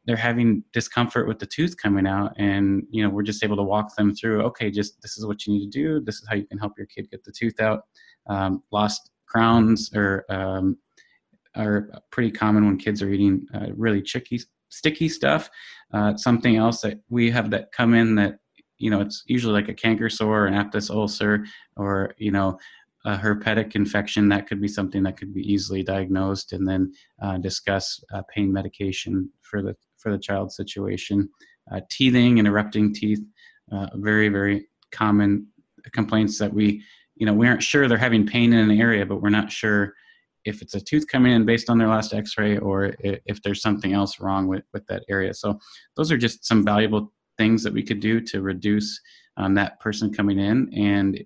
they're 0.07 0.15
having 0.15 0.63
discomfort 0.71 1.27
with 1.27 1.37
the 1.37 1.45
tooth 1.45 1.75
coming 1.77 2.07
out 2.07 2.33
and 2.37 2.83
you 2.89 3.03
know 3.03 3.09
we're 3.09 3.21
just 3.21 3.43
able 3.43 3.57
to 3.57 3.63
walk 3.63 3.93
them 3.95 4.15
through 4.15 4.41
okay 4.41 4.71
just 4.71 4.99
this 5.01 5.17
is 5.17 5.25
what 5.25 5.45
you 5.45 5.53
need 5.53 5.69
to 5.69 5.79
do. 5.79 5.99
This 5.99 6.15
is 6.15 6.27
how 6.27 6.35
you 6.35 6.45
can 6.45 6.57
help 6.57 6.73
your 6.77 6.87
kid 6.87 7.11
get 7.11 7.23
the 7.23 7.31
tooth 7.31 7.59
out. 7.59 7.81
Um, 8.27 8.63
lost 8.71 9.11
crowns 9.25 9.91
or 9.93 10.25
um, 10.29 10.77
are 11.55 11.89
pretty 12.11 12.31
common 12.31 12.65
when 12.65 12.77
kids 12.77 13.01
are 13.01 13.09
eating 13.09 13.45
uh, 13.53 13.67
really 13.75 14.01
chicky 14.01 14.39
sticky 14.69 15.09
stuff. 15.09 15.49
Uh, 15.93 16.15
something 16.17 16.57
else 16.57 16.81
that 16.81 16.99
we 17.09 17.31
have 17.31 17.49
that 17.51 17.71
come 17.71 17.93
in 17.93 18.15
that 18.15 18.39
you 18.77 18.89
know 18.89 19.01
it's 19.01 19.23
usually 19.27 19.53
like 19.53 19.69
a 19.69 19.73
canker 19.73 20.09
sore 20.09 20.45
an 20.45 20.53
aphthous 20.53 20.89
ulcer 20.89 21.45
or 21.75 22.13
you 22.17 22.31
know 22.31 22.57
a 23.05 23.15
herpetic 23.15 23.75
infection 23.75 24.27
that 24.27 24.47
could 24.47 24.59
be 24.59 24.67
something 24.67 25.03
that 25.03 25.15
could 25.15 25.33
be 25.33 25.41
easily 25.41 25.81
diagnosed 25.81 26.51
and 26.51 26.67
then 26.67 26.91
uh, 27.21 27.37
discuss 27.37 28.03
uh, 28.13 28.21
pain 28.33 28.51
medication 28.51 29.29
for 29.41 29.61
the 29.61 29.75
for 30.07 30.13
the 30.13 30.17
child 30.17 30.51
situation. 30.51 31.29
Uh, 31.69 31.81
teething 31.91 32.39
and 32.39 32.47
erupting 32.47 32.93
teeth, 32.93 33.19
uh, 33.73 33.87
very, 33.95 34.29
very 34.29 34.67
common 34.93 35.45
complaints 35.91 36.39
that 36.39 36.53
we, 36.53 36.81
you 37.15 37.25
know, 37.25 37.33
we 37.33 37.45
aren't 37.45 37.61
sure 37.61 37.87
they're 37.87 37.97
having 37.97 38.25
pain 38.25 38.53
in 38.53 38.71
an 38.71 38.79
area, 38.79 39.05
but 39.05 39.21
we're 39.21 39.29
not 39.29 39.51
sure 39.51 39.93
if 40.45 40.61
it's 40.61 40.75
a 40.75 40.79
tooth 40.79 41.05
coming 41.09 41.33
in 41.33 41.45
based 41.45 41.69
on 41.69 41.77
their 41.77 41.89
last 41.89 42.13
x-ray 42.13 42.57
or 42.59 42.95
if 43.01 43.43
there's 43.43 43.61
something 43.61 43.91
else 43.91 44.21
wrong 44.21 44.47
with, 44.47 44.63
with 44.71 44.85
that 44.87 45.03
area. 45.09 45.33
So 45.33 45.59
those 45.97 46.09
are 46.09 46.17
just 46.17 46.45
some 46.45 46.63
valuable 46.63 47.11
things 47.37 47.61
that 47.63 47.73
we 47.73 47.83
could 47.83 47.99
do 47.99 48.21
to 48.21 48.41
reduce 48.41 49.01
um, 49.35 49.55
that 49.55 49.77
person 49.81 50.13
coming 50.13 50.39
in. 50.39 50.73
And 50.73 51.21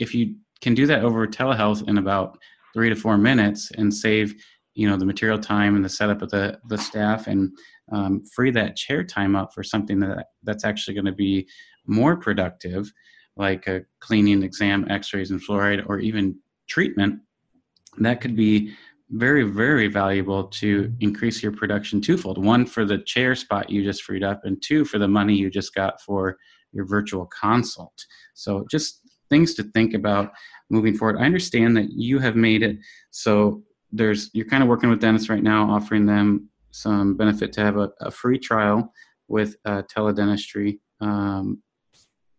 if 0.00 0.16
you 0.16 0.34
can 0.60 0.74
do 0.74 0.86
that 0.88 1.04
over 1.04 1.28
telehealth 1.28 1.88
in 1.88 1.98
about 1.98 2.38
three 2.74 2.88
to 2.88 2.96
four 2.96 3.16
minutes 3.16 3.70
and 3.78 3.94
save 3.94 4.34
you 4.76 4.88
know 4.88 4.96
the 4.96 5.04
material 5.04 5.38
time 5.38 5.74
and 5.74 5.84
the 5.84 5.88
setup 5.88 6.22
of 6.22 6.30
the 6.30 6.58
the 6.68 6.78
staff 6.78 7.26
and 7.26 7.50
um, 7.92 8.22
free 8.34 8.50
that 8.50 8.76
chair 8.76 9.02
time 9.02 9.34
up 9.34 9.52
for 9.52 9.62
something 9.62 9.98
that 10.00 10.26
that's 10.44 10.64
actually 10.64 10.94
going 10.94 11.06
to 11.06 11.12
be 11.12 11.48
more 11.86 12.16
productive 12.16 12.92
like 13.36 13.66
a 13.66 13.82
cleaning 14.00 14.42
exam 14.42 14.86
x-rays 14.90 15.30
and 15.30 15.40
fluoride 15.40 15.84
or 15.88 15.98
even 15.98 16.36
treatment 16.68 17.20
that 17.98 18.20
could 18.20 18.36
be 18.36 18.72
very 19.10 19.44
very 19.44 19.86
valuable 19.86 20.44
to 20.44 20.92
increase 21.00 21.42
your 21.42 21.52
production 21.52 22.00
twofold. 22.00 22.44
One 22.44 22.66
for 22.66 22.84
the 22.84 22.98
chair 22.98 23.34
spot 23.34 23.70
you 23.70 23.84
just 23.84 24.02
freed 24.02 24.24
up 24.24 24.44
and 24.44 24.60
two 24.62 24.84
for 24.84 24.98
the 24.98 25.08
money 25.08 25.34
you 25.34 25.50
just 25.50 25.74
got 25.74 26.00
for 26.00 26.36
your 26.72 26.86
virtual 26.86 27.26
consult. 27.26 28.04
So 28.34 28.66
just 28.70 29.00
things 29.30 29.54
to 29.54 29.62
think 29.62 29.94
about 29.94 30.32
moving 30.70 30.96
forward. 30.96 31.18
I 31.18 31.24
understand 31.24 31.76
that 31.76 31.90
you 31.90 32.18
have 32.18 32.36
made 32.36 32.62
it 32.62 32.76
so 33.10 33.62
there's 33.92 34.30
you're 34.32 34.46
kind 34.46 34.62
of 34.62 34.68
working 34.68 34.90
with 34.90 35.00
dentists 35.00 35.28
right 35.28 35.42
now, 35.42 35.70
offering 35.70 36.06
them 36.06 36.48
some 36.70 37.16
benefit 37.16 37.52
to 37.54 37.60
have 37.60 37.76
a, 37.76 37.90
a 38.00 38.10
free 38.10 38.38
trial 38.38 38.92
with 39.28 39.56
uh, 39.64 39.82
teledentistry. 39.94 40.78
Um, 41.00 41.62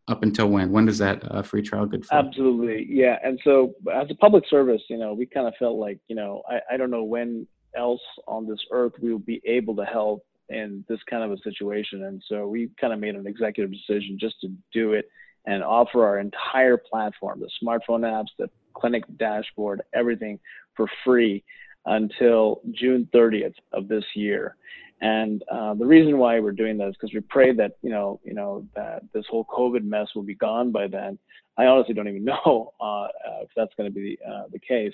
up 0.08 0.24
until 0.24 0.48
when? 0.48 0.72
When 0.72 0.86
does 0.86 0.98
that 1.00 1.22
uh, 1.30 1.42
free 1.42 1.62
trial 1.62 1.86
good 1.86 2.06
for? 2.06 2.16
Absolutely, 2.16 2.88
yeah. 2.90 3.18
And 3.24 3.40
so, 3.44 3.74
as 3.94 4.08
a 4.10 4.16
public 4.16 4.46
service, 4.50 4.82
you 4.90 4.98
know, 4.98 5.14
we 5.14 5.26
kind 5.26 5.48
of 5.48 5.54
felt 5.60 5.78
like, 5.78 6.00
you 6.08 6.16
know, 6.16 6.44
I, 6.50 6.60
I 6.74 6.78
don't 6.78 6.92
know 6.92 7.04
when 7.04 7.46
else 7.76 8.02
on 8.28 8.48
this 8.48 8.60
earth 8.72 8.94
we 9.02 9.12
will 9.12 9.20
be 9.20 9.42
able 9.46 9.76
to 9.76 9.86
help 9.86 10.26
in 10.50 10.84
this 10.88 11.00
kind 11.10 11.24
of 11.24 11.32
a 11.32 11.38
situation. 11.44 12.06
And 12.06 12.24
so, 12.28 12.48
we 12.48 12.70
kind 12.80 12.94
of 12.94 13.00
made 13.00 13.16
an 13.16 13.28
executive 13.28 13.72
decision 13.72 14.18
just 14.20 14.40
to 14.42 14.50
do 14.74 14.94
it 14.94 15.10
and 15.46 15.64
offer 15.64 16.06
our 16.06 16.20
entire 16.20 16.78
platform, 16.78 17.42
the 17.42 17.50
smartphone 17.64 18.02
apps, 18.02 18.28
the 18.38 18.50
clinic 18.74 19.04
dashboard, 19.18 19.82
everything 19.94 20.40
for 20.78 20.88
free 21.04 21.44
until 21.86 22.62
June 22.72 23.10
30th 23.14 23.56
of 23.74 23.88
this 23.88 24.06
year. 24.16 24.56
And 25.02 25.44
uh, 25.52 25.74
the 25.76 25.86
reason 25.86 26.18
why 26.18 26.40
we're 26.40 26.52
doing 26.52 26.78
that 26.78 26.90
is 26.90 26.96
because 27.00 27.14
we 27.14 27.20
pray 27.22 27.54
that 27.54 27.74
you 27.82 27.90
know, 27.90 28.20
you 28.24 28.34
know, 28.34 28.66
that 28.76 29.04
this 29.14 29.26
whole 29.30 29.46
COVID 29.46 29.84
mess 29.84 30.08
will 30.16 30.24
be 30.24 30.36
gone 30.36 30.72
by 30.72 30.88
then. 30.88 31.20
I 31.58 31.66
honestly 31.66 31.94
don't 31.94 32.08
even 32.08 32.26
know 32.46 32.74
uh, 32.80 33.04
uh, 33.04 33.08
if 33.42 33.50
that's 33.56 33.74
going 33.76 33.92
to 33.92 33.94
be 33.94 34.18
uh, 34.28 34.44
the 34.52 34.60
case. 34.60 34.94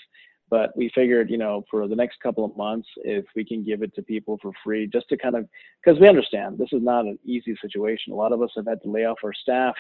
But 0.49 0.75
we 0.77 0.91
figured, 0.93 1.31
you 1.31 1.37
know, 1.37 1.63
for 1.71 1.87
the 1.87 1.95
next 1.95 2.19
couple 2.21 2.45
of 2.45 2.55
months, 2.55 2.87
if 2.97 3.25
we 3.35 3.43
can 3.43 3.63
give 3.63 3.81
it 3.81 3.95
to 3.95 4.03
people 4.03 4.37
for 4.41 4.51
free, 4.63 4.85
just 4.85 5.09
to 5.09 5.17
kind 5.17 5.35
of, 5.35 5.47
because 5.83 5.99
we 5.99 6.07
understand 6.07 6.57
this 6.57 6.73
is 6.73 6.83
not 6.83 7.05
an 7.05 7.17
easy 7.25 7.55
situation. 7.59 8.13
A 8.13 8.15
lot 8.15 8.33
of 8.33 8.41
us 8.41 8.51
have 8.55 8.67
had 8.67 8.81
to 8.83 8.91
lay 8.91 9.05
off 9.05 9.17
our 9.23 9.33
staff 9.33 9.73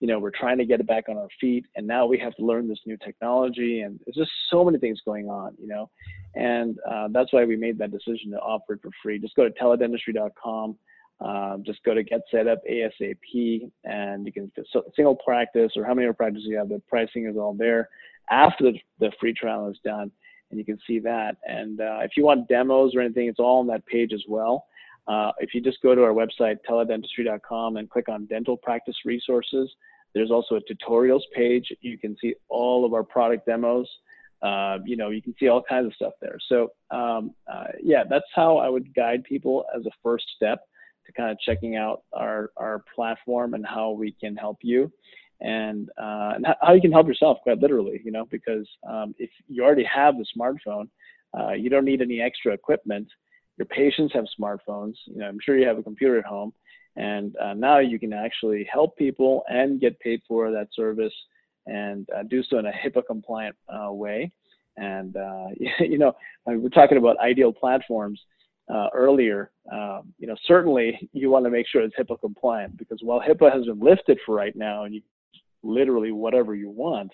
you 0.00 0.06
know, 0.06 0.18
we're 0.18 0.30
trying 0.30 0.58
to 0.58 0.64
get 0.66 0.80
it 0.80 0.86
back 0.86 1.08
on 1.08 1.16
our 1.16 1.28
feet, 1.40 1.64
and 1.74 1.86
now 1.86 2.06
we 2.06 2.18
have 2.18 2.34
to 2.36 2.44
learn 2.44 2.68
this 2.68 2.80
new 2.84 2.96
technology, 2.98 3.80
and 3.80 3.98
there's 4.04 4.16
just 4.16 4.30
so 4.50 4.64
many 4.64 4.78
things 4.78 5.00
going 5.04 5.28
on, 5.28 5.54
you 5.58 5.66
know, 5.66 5.90
and 6.34 6.76
uh, 6.88 7.08
that's 7.12 7.32
why 7.32 7.44
we 7.44 7.56
made 7.56 7.78
that 7.78 7.90
decision 7.90 8.30
to 8.30 8.38
offer 8.38 8.74
it 8.74 8.80
for 8.82 8.90
free. 9.02 9.18
Just 9.18 9.36
go 9.36 9.48
to 9.48 9.54
teledentistry.com, 9.54 10.76
uh, 11.24 11.56
just 11.64 11.82
go 11.84 11.94
to 11.94 12.02
Get 12.02 12.20
Set 12.30 12.46
Up 12.46 12.58
ASAP, 12.70 13.70
and 13.84 14.26
you 14.26 14.32
can 14.32 14.52
single 14.94 15.16
practice 15.16 15.72
or 15.76 15.84
how 15.84 15.94
many 15.94 16.12
practices 16.12 16.46
you 16.46 16.58
have. 16.58 16.68
The 16.68 16.82
pricing 16.88 17.26
is 17.26 17.36
all 17.36 17.54
there 17.54 17.88
after 18.30 18.64
the, 18.64 18.78
the 19.00 19.12
free 19.18 19.32
trial 19.32 19.70
is 19.70 19.78
done, 19.82 20.10
and 20.50 20.58
you 20.58 20.64
can 20.64 20.78
see 20.86 20.98
that. 21.00 21.36
And 21.44 21.80
uh, 21.80 22.00
if 22.02 22.12
you 22.16 22.24
want 22.24 22.48
demos 22.48 22.94
or 22.94 23.00
anything, 23.00 23.28
it's 23.28 23.40
all 23.40 23.60
on 23.60 23.66
that 23.68 23.86
page 23.86 24.12
as 24.12 24.24
well. 24.28 24.66
Uh, 25.08 25.32
if 25.38 25.54
you 25.54 25.60
just 25.60 25.80
go 25.82 25.94
to 25.94 26.02
our 26.02 26.12
website, 26.12 26.56
teledentistry.com, 26.68 27.76
and 27.76 27.88
click 27.88 28.08
on 28.08 28.26
dental 28.26 28.56
practice 28.56 28.96
resources, 29.04 29.72
there's 30.14 30.30
also 30.30 30.56
a 30.56 30.60
tutorials 30.60 31.20
page. 31.34 31.70
You 31.80 31.98
can 31.98 32.16
see 32.20 32.34
all 32.48 32.84
of 32.84 32.94
our 32.94 33.04
product 33.04 33.46
demos. 33.46 33.88
Uh, 34.42 34.78
you 34.84 34.96
know, 34.96 35.10
you 35.10 35.22
can 35.22 35.34
see 35.38 35.48
all 35.48 35.62
kinds 35.62 35.86
of 35.86 35.94
stuff 35.94 36.12
there. 36.20 36.38
So, 36.48 36.70
um, 36.90 37.34
uh, 37.50 37.68
yeah, 37.82 38.04
that's 38.08 38.26
how 38.34 38.58
I 38.58 38.68
would 38.68 38.94
guide 38.94 39.24
people 39.24 39.64
as 39.76 39.84
a 39.86 39.90
first 40.02 40.24
step 40.34 40.60
to 41.06 41.12
kind 41.12 41.30
of 41.30 41.38
checking 41.40 41.76
out 41.76 42.02
our, 42.12 42.50
our 42.56 42.82
platform 42.94 43.54
and 43.54 43.64
how 43.66 43.90
we 43.90 44.12
can 44.12 44.36
help 44.36 44.58
you 44.62 44.92
and, 45.40 45.88
uh, 46.00 46.32
and 46.36 46.46
how 46.60 46.72
you 46.72 46.80
can 46.80 46.92
help 46.92 47.06
yourself 47.06 47.38
quite 47.42 47.58
literally, 47.60 48.00
you 48.04 48.10
know, 48.10 48.26
because 48.30 48.68
um, 48.88 49.14
if 49.18 49.30
you 49.48 49.64
already 49.64 49.84
have 49.84 50.14
the 50.16 50.26
smartphone, 50.36 50.88
uh, 51.38 51.52
you 51.52 51.68
don't 51.68 51.84
need 51.84 52.02
any 52.02 52.20
extra 52.20 52.52
equipment 52.52 53.08
your 53.56 53.66
patients 53.66 54.12
have 54.14 54.24
smartphones. 54.38 54.94
You 55.06 55.18
know, 55.18 55.26
I'm 55.26 55.38
sure 55.42 55.58
you 55.58 55.66
have 55.66 55.78
a 55.78 55.82
computer 55.82 56.18
at 56.18 56.24
home, 56.24 56.52
and 56.96 57.34
uh, 57.36 57.54
now 57.54 57.78
you 57.78 57.98
can 57.98 58.12
actually 58.12 58.68
help 58.70 58.96
people 58.96 59.44
and 59.48 59.80
get 59.80 59.98
paid 60.00 60.20
for 60.28 60.50
that 60.50 60.68
service, 60.74 61.12
and 61.66 62.08
uh, 62.16 62.22
do 62.24 62.42
so 62.42 62.58
in 62.58 62.66
a 62.66 62.72
HIPAA 62.72 63.02
compliant 63.06 63.56
uh, 63.68 63.92
way. 63.92 64.30
And 64.76 65.16
uh, 65.16 65.46
you 65.80 65.98
know, 65.98 66.14
we're 66.46 66.68
talking 66.68 66.98
about 66.98 67.18
ideal 67.18 67.52
platforms 67.52 68.20
uh, 68.72 68.88
earlier. 68.94 69.50
Um, 69.72 70.12
you 70.18 70.26
know, 70.26 70.36
certainly 70.46 71.08
you 71.12 71.30
want 71.30 71.44
to 71.44 71.50
make 71.50 71.66
sure 71.68 71.82
it's 71.82 71.96
HIPAA 71.96 72.20
compliant 72.20 72.76
because 72.76 73.00
while 73.02 73.20
HIPAA 73.20 73.52
has 73.52 73.64
been 73.66 73.80
lifted 73.80 74.18
for 74.24 74.34
right 74.34 74.56
now, 74.56 74.84
and 74.84 74.94
you 74.94 75.02
literally 75.62 76.12
whatever 76.12 76.54
you 76.54 76.70
want, 76.70 77.10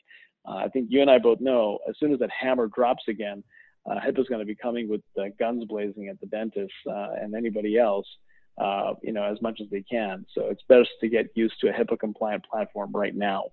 uh, 0.47 0.57
I 0.57 0.69
think 0.69 0.89
you 0.91 1.01
and 1.01 1.11
I 1.11 1.19
both 1.19 1.41
know 1.41 1.79
as 1.89 1.97
soon 1.99 2.13
as 2.13 2.19
that 2.19 2.31
hammer 2.31 2.67
drops 2.67 3.05
again, 3.09 3.43
uh, 3.87 3.99
HIPAA 4.01 4.21
is 4.21 4.29
going 4.29 4.41
to 4.41 4.47
be 4.47 4.55
coming 4.55 4.89
with 4.89 5.03
uh, 5.19 5.25
guns 5.39 5.65
blazing 5.65 6.09
at 6.09 6.21
the 6.21 6.27
dentists 6.27 6.77
uh, 6.89 7.09
and 7.21 7.35
anybody 7.35 7.79
else, 7.79 8.07
uh, 8.59 8.95
you 9.03 9.13
know, 9.13 9.25
as 9.25 9.41
much 9.43 9.61
as 9.61 9.69
they 9.71 9.83
can. 9.83 10.25
So 10.35 10.47
it's 10.47 10.63
best 10.69 10.91
to 11.01 11.09
get 11.09 11.31
used 11.35 11.55
to 11.61 11.69
a 11.69 11.73
HIPAA 11.73 11.99
compliant 11.99 12.45
platform 12.45 12.93
right 12.93 13.15
now, 13.15 13.45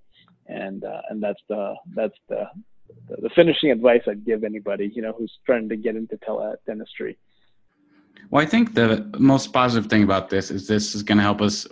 and 0.48 0.84
uh, 0.84 1.02
and 1.10 1.22
that's 1.22 1.42
the 1.50 1.76
that's 1.96 2.18
the 2.28 2.48
the 3.08 3.30
finishing 3.36 3.72
advice 3.72 4.02
I'd 4.08 4.26
give 4.26 4.44
anybody, 4.44 4.92
you 4.96 5.02
know, 5.02 5.14
who's 5.14 5.38
trying 5.46 5.70
to 5.70 5.76
get 5.76 5.96
into 5.96 6.18
tele 6.18 6.56
dentistry. 6.66 7.18
Well, 8.30 8.44
I 8.44 8.46
think 8.46 8.74
the 8.74 9.10
most 9.18 9.54
positive 9.54 9.90
thing 9.90 10.04
about 10.04 10.30
this 10.30 10.52
is 10.52 10.68
this 10.68 10.94
is 10.96 11.04
going 11.04 11.18
to 11.18 11.24
help 11.24 11.42
us 11.42 11.68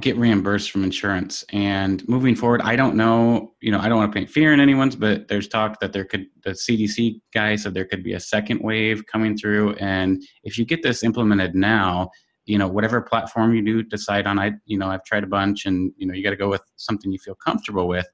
get 0.00 0.16
reimbursed 0.16 0.70
from 0.70 0.82
insurance. 0.82 1.44
And 1.50 2.06
moving 2.08 2.34
forward, 2.34 2.60
I 2.62 2.74
don't 2.76 2.96
know, 2.96 3.54
you 3.60 3.70
know, 3.70 3.78
I 3.78 3.88
don't 3.88 3.98
want 3.98 4.12
to 4.12 4.18
paint 4.18 4.30
fear 4.30 4.52
in 4.52 4.60
anyone's, 4.60 4.96
but 4.96 5.28
there's 5.28 5.48
talk 5.48 5.78
that 5.80 5.92
there 5.92 6.04
could, 6.04 6.26
the 6.44 6.50
CDC 6.50 7.20
guy 7.32 7.56
said 7.56 7.72
there 7.72 7.84
could 7.84 8.02
be 8.02 8.14
a 8.14 8.20
second 8.20 8.60
wave 8.62 9.06
coming 9.06 9.36
through. 9.36 9.74
And 9.74 10.22
if 10.42 10.58
you 10.58 10.64
get 10.64 10.82
this 10.82 11.04
implemented 11.04 11.54
now, 11.54 12.10
you 12.46 12.58
know, 12.58 12.66
whatever 12.66 13.00
platform 13.00 13.54
you 13.54 13.62
do 13.62 13.82
decide 13.82 14.26
on, 14.26 14.38
I, 14.38 14.52
you 14.66 14.76
know, 14.76 14.88
I've 14.88 15.04
tried 15.04 15.22
a 15.22 15.28
bunch 15.28 15.66
and, 15.66 15.92
you 15.96 16.06
know, 16.06 16.14
you 16.14 16.24
got 16.24 16.30
to 16.30 16.36
go 16.36 16.48
with 16.48 16.62
something 16.76 17.12
you 17.12 17.18
feel 17.18 17.36
comfortable 17.36 17.86
with. 17.86 18.08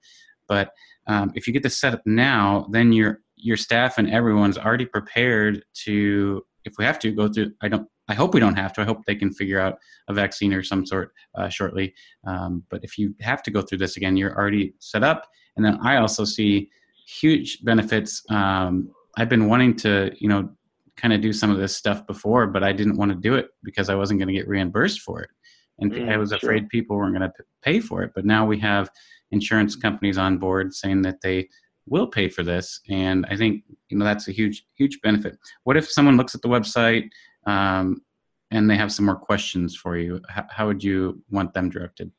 But 0.46 0.70
um, 1.06 1.32
if 1.34 1.46
you 1.46 1.54
get 1.54 1.62
this 1.62 1.80
set 1.80 1.94
up 1.94 2.02
now, 2.04 2.66
then 2.70 2.92
your, 2.92 3.20
your 3.36 3.56
staff 3.56 3.96
and 3.96 4.10
everyone's 4.10 4.58
already 4.58 4.86
prepared 4.86 5.64
to, 5.84 6.42
if 6.64 6.74
we 6.78 6.84
have 6.84 6.98
to 6.98 7.12
go 7.12 7.28
through, 7.28 7.52
I 7.62 7.68
don't, 7.68 7.88
I 8.08 8.14
hope 8.14 8.34
we 8.34 8.40
don't 8.40 8.56
have 8.56 8.72
to. 8.74 8.82
I 8.82 8.84
hope 8.84 9.04
they 9.04 9.16
can 9.16 9.32
figure 9.32 9.58
out 9.58 9.78
a 10.08 10.14
vaccine 10.14 10.52
or 10.52 10.62
some 10.62 10.86
sort 10.86 11.12
uh, 11.34 11.48
shortly. 11.48 11.94
Um, 12.26 12.62
but 12.70 12.84
if 12.84 12.98
you 12.98 13.14
have 13.20 13.42
to 13.44 13.50
go 13.50 13.62
through 13.62 13.78
this 13.78 13.96
again, 13.96 14.16
you're 14.16 14.36
already 14.36 14.74
set 14.78 15.02
up. 15.02 15.26
And 15.56 15.64
then 15.64 15.78
I 15.82 15.96
also 15.96 16.24
see 16.24 16.70
huge 17.06 17.64
benefits. 17.64 18.22
Um, 18.30 18.90
I've 19.16 19.28
been 19.28 19.48
wanting 19.48 19.76
to, 19.76 20.12
you 20.18 20.28
know, 20.28 20.50
kind 20.96 21.12
of 21.12 21.20
do 21.20 21.32
some 21.32 21.50
of 21.50 21.58
this 21.58 21.76
stuff 21.76 22.06
before, 22.06 22.46
but 22.46 22.62
I 22.62 22.72
didn't 22.72 22.96
want 22.96 23.10
to 23.10 23.16
do 23.16 23.34
it 23.34 23.48
because 23.62 23.88
I 23.88 23.94
wasn't 23.94 24.20
going 24.20 24.28
to 24.28 24.34
get 24.34 24.48
reimbursed 24.48 25.00
for 25.00 25.22
it. 25.22 25.30
And 25.78 25.92
mm, 25.92 26.10
I 26.10 26.16
was 26.16 26.32
afraid 26.32 26.68
people 26.68 26.96
weren't 26.96 27.16
going 27.16 27.28
to 27.28 27.44
pay 27.62 27.80
for 27.80 28.02
it. 28.02 28.12
But 28.14 28.24
now 28.24 28.46
we 28.46 28.58
have 28.60 28.88
insurance 29.30 29.76
companies 29.76 30.16
on 30.16 30.38
board 30.38 30.74
saying 30.74 31.02
that 31.02 31.20
they 31.22 31.48
will 31.86 32.06
pay 32.06 32.28
for 32.28 32.42
this. 32.42 32.80
And 32.88 33.26
I 33.30 33.36
think, 33.36 33.62
you 33.88 33.98
know, 33.98 34.04
that's 34.04 34.28
a 34.28 34.32
huge, 34.32 34.64
huge 34.74 35.00
benefit. 35.02 35.36
What 35.64 35.76
if 35.76 35.90
someone 35.90 36.16
looks 36.16 36.34
at 36.34 36.42
the 36.42 36.48
website, 36.48 37.08
um, 37.46 38.02
and 38.50 38.68
they 38.70 38.76
have 38.76 38.92
some 38.92 39.06
more 39.06 39.16
questions 39.16 39.74
for 39.74 39.96
you, 39.96 40.20
how, 40.28 40.66
would 40.66 40.84
you 40.84 41.22
want 41.30 41.54
them 41.54 41.70
directed? 41.70 42.12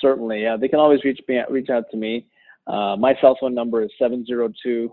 Certainly, 0.00 0.42
yeah. 0.42 0.56
They 0.56 0.68
can 0.68 0.80
always 0.80 1.04
reach 1.04 1.20
me, 1.28 1.40
reach 1.48 1.70
out 1.70 1.84
to 1.90 1.96
me. 1.96 2.26
Uh, 2.66 2.96
my 2.96 3.14
cell 3.20 3.36
phone 3.40 3.54
number 3.54 3.82
is 3.82 3.90
702-332-2337. 4.00 4.90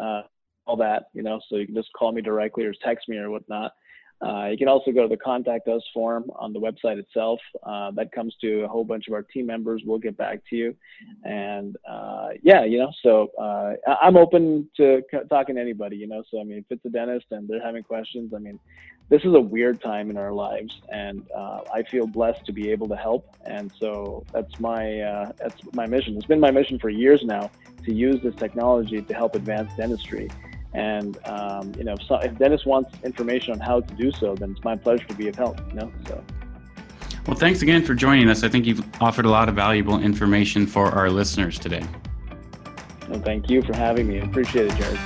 Uh, 0.00 0.22
all 0.66 0.76
that, 0.76 1.04
you 1.12 1.22
know, 1.22 1.40
so 1.48 1.56
you 1.56 1.66
can 1.66 1.74
just 1.74 1.92
call 1.98 2.12
me 2.12 2.22
directly 2.22 2.64
or 2.64 2.72
text 2.84 3.08
me 3.08 3.16
or 3.16 3.30
whatnot. 3.30 3.72
Uh, 4.22 4.46
you 4.46 4.56
can 4.56 4.68
also 4.68 4.92
go 4.92 5.02
to 5.02 5.08
the 5.08 5.16
contact 5.16 5.66
us 5.68 5.82
form 5.92 6.30
on 6.36 6.52
the 6.52 6.60
website 6.60 6.98
itself. 6.98 7.40
Uh, 7.64 7.90
that 7.90 8.12
comes 8.12 8.34
to 8.40 8.62
a 8.62 8.68
whole 8.68 8.84
bunch 8.84 9.08
of 9.08 9.14
our 9.14 9.22
team 9.22 9.46
members. 9.46 9.82
We'll 9.84 9.98
get 9.98 10.16
back 10.16 10.40
to 10.50 10.56
you. 10.56 10.76
And 11.24 11.76
uh, 11.88 12.28
yeah, 12.42 12.64
you 12.64 12.78
know, 12.78 12.92
so 13.02 13.30
uh, 13.38 13.74
I'm 14.00 14.16
open 14.16 14.68
to 14.76 15.02
talking 15.28 15.56
to 15.56 15.60
anybody, 15.60 15.96
you 15.96 16.06
know. 16.06 16.22
So, 16.30 16.40
I 16.40 16.44
mean, 16.44 16.58
if 16.58 16.64
it's 16.70 16.84
a 16.84 16.88
dentist 16.88 17.26
and 17.32 17.48
they're 17.48 17.62
having 17.62 17.82
questions, 17.82 18.32
I 18.34 18.38
mean, 18.38 18.60
this 19.08 19.24
is 19.24 19.34
a 19.34 19.40
weird 19.40 19.82
time 19.82 20.08
in 20.08 20.16
our 20.16 20.32
lives. 20.32 20.80
And 20.90 21.26
uh, 21.36 21.62
I 21.74 21.82
feel 21.82 22.06
blessed 22.06 22.46
to 22.46 22.52
be 22.52 22.70
able 22.70 22.88
to 22.88 22.96
help. 22.96 23.36
And 23.44 23.72
so 23.78 24.24
that's 24.32 24.60
my, 24.60 25.00
uh, 25.00 25.32
that's 25.38 25.60
my 25.74 25.86
mission. 25.86 26.16
It's 26.16 26.26
been 26.26 26.40
my 26.40 26.52
mission 26.52 26.78
for 26.78 26.90
years 26.90 27.22
now 27.24 27.50
to 27.84 27.92
use 27.92 28.22
this 28.22 28.36
technology 28.36 29.02
to 29.02 29.14
help 29.14 29.34
advance 29.34 29.72
dentistry. 29.76 30.30
And 30.74 31.18
um, 31.26 31.72
you 31.76 31.84
know, 31.84 31.92
if, 31.94 32.02
so, 32.06 32.16
if 32.16 32.36
Dennis 32.38 32.64
wants 32.64 32.90
information 33.04 33.52
on 33.52 33.60
how 33.60 33.80
to 33.80 33.94
do 33.94 34.10
so, 34.12 34.34
then 34.34 34.52
it's 34.52 34.64
my 34.64 34.76
pleasure 34.76 35.04
to 35.04 35.14
be 35.14 35.28
of 35.28 35.34
help. 35.34 35.58
You 35.68 35.80
know, 35.80 35.92
so. 36.06 36.24
Well, 37.26 37.36
thanks 37.36 37.62
again 37.62 37.84
for 37.84 37.94
joining 37.94 38.28
us. 38.28 38.42
I 38.42 38.48
think 38.48 38.66
you've 38.66 38.84
offered 39.00 39.26
a 39.26 39.30
lot 39.30 39.48
of 39.48 39.54
valuable 39.54 40.00
information 40.00 40.66
for 40.66 40.86
our 40.86 41.08
listeners 41.08 41.58
today. 41.58 41.84
Well, 43.08 43.20
thank 43.20 43.50
you 43.50 43.62
for 43.62 43.76
having 43.76 44.08
me. 44.08 44.20
I 44.20 44.24
appreciate 44.24 44.66
it, 44.66 44.76
Jared. 44.76 44.98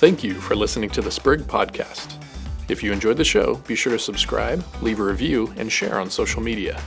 Thank 0.00 0.24
you 0.24 0.34
for 0.34 0.56
listening 0.56 0.90
to 0.90 1.02
the 1.02 1.10
Sprig 1.10 1.40
podcast. 1.42 2.20
If 2.68 2.82
you 2.82 2.92
enjoyed 2.92 3.16
the 3.16 3.24
show, 3.24 3.56
be 3.66 3.74
sure 3.74 3.92
to 3.92 3.98
subscribe, 3.98 4.64
leave 4.82 4.98
a 4.98 5.04
review, 5.04 5.52
and 5.56 5.70
share 5.70 6.00
on 6.00 6.10
social 6.10 6.42
media. 6.42 6.80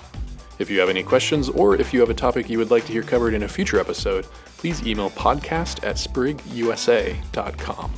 If 0.59 0.69
you 0.69 0.79
have 0.79 0.89
any 0.89 1.03
questions 1.03 1.49
or 1.49 1.75
if 1.75 1.93
you 1.93 1.99
have 1.99 2.09
a 2.09 2.15
topic 2.15 2.49
you 2.49 2.57
would 2.57 2.71
like 2.71 2.85
to 2.85 2.91
hear 2.91 3.03
covered 3.03 3.33
in 3.33 3.43
a 3.43 3.47
future 3.47 3.79
episode, 3.79 4.25
please 4.57 4.85
email 4.85 5.09
podcast 5.11 5.83
at 5.83 5.95
sprigusa.com. 5.97 7.91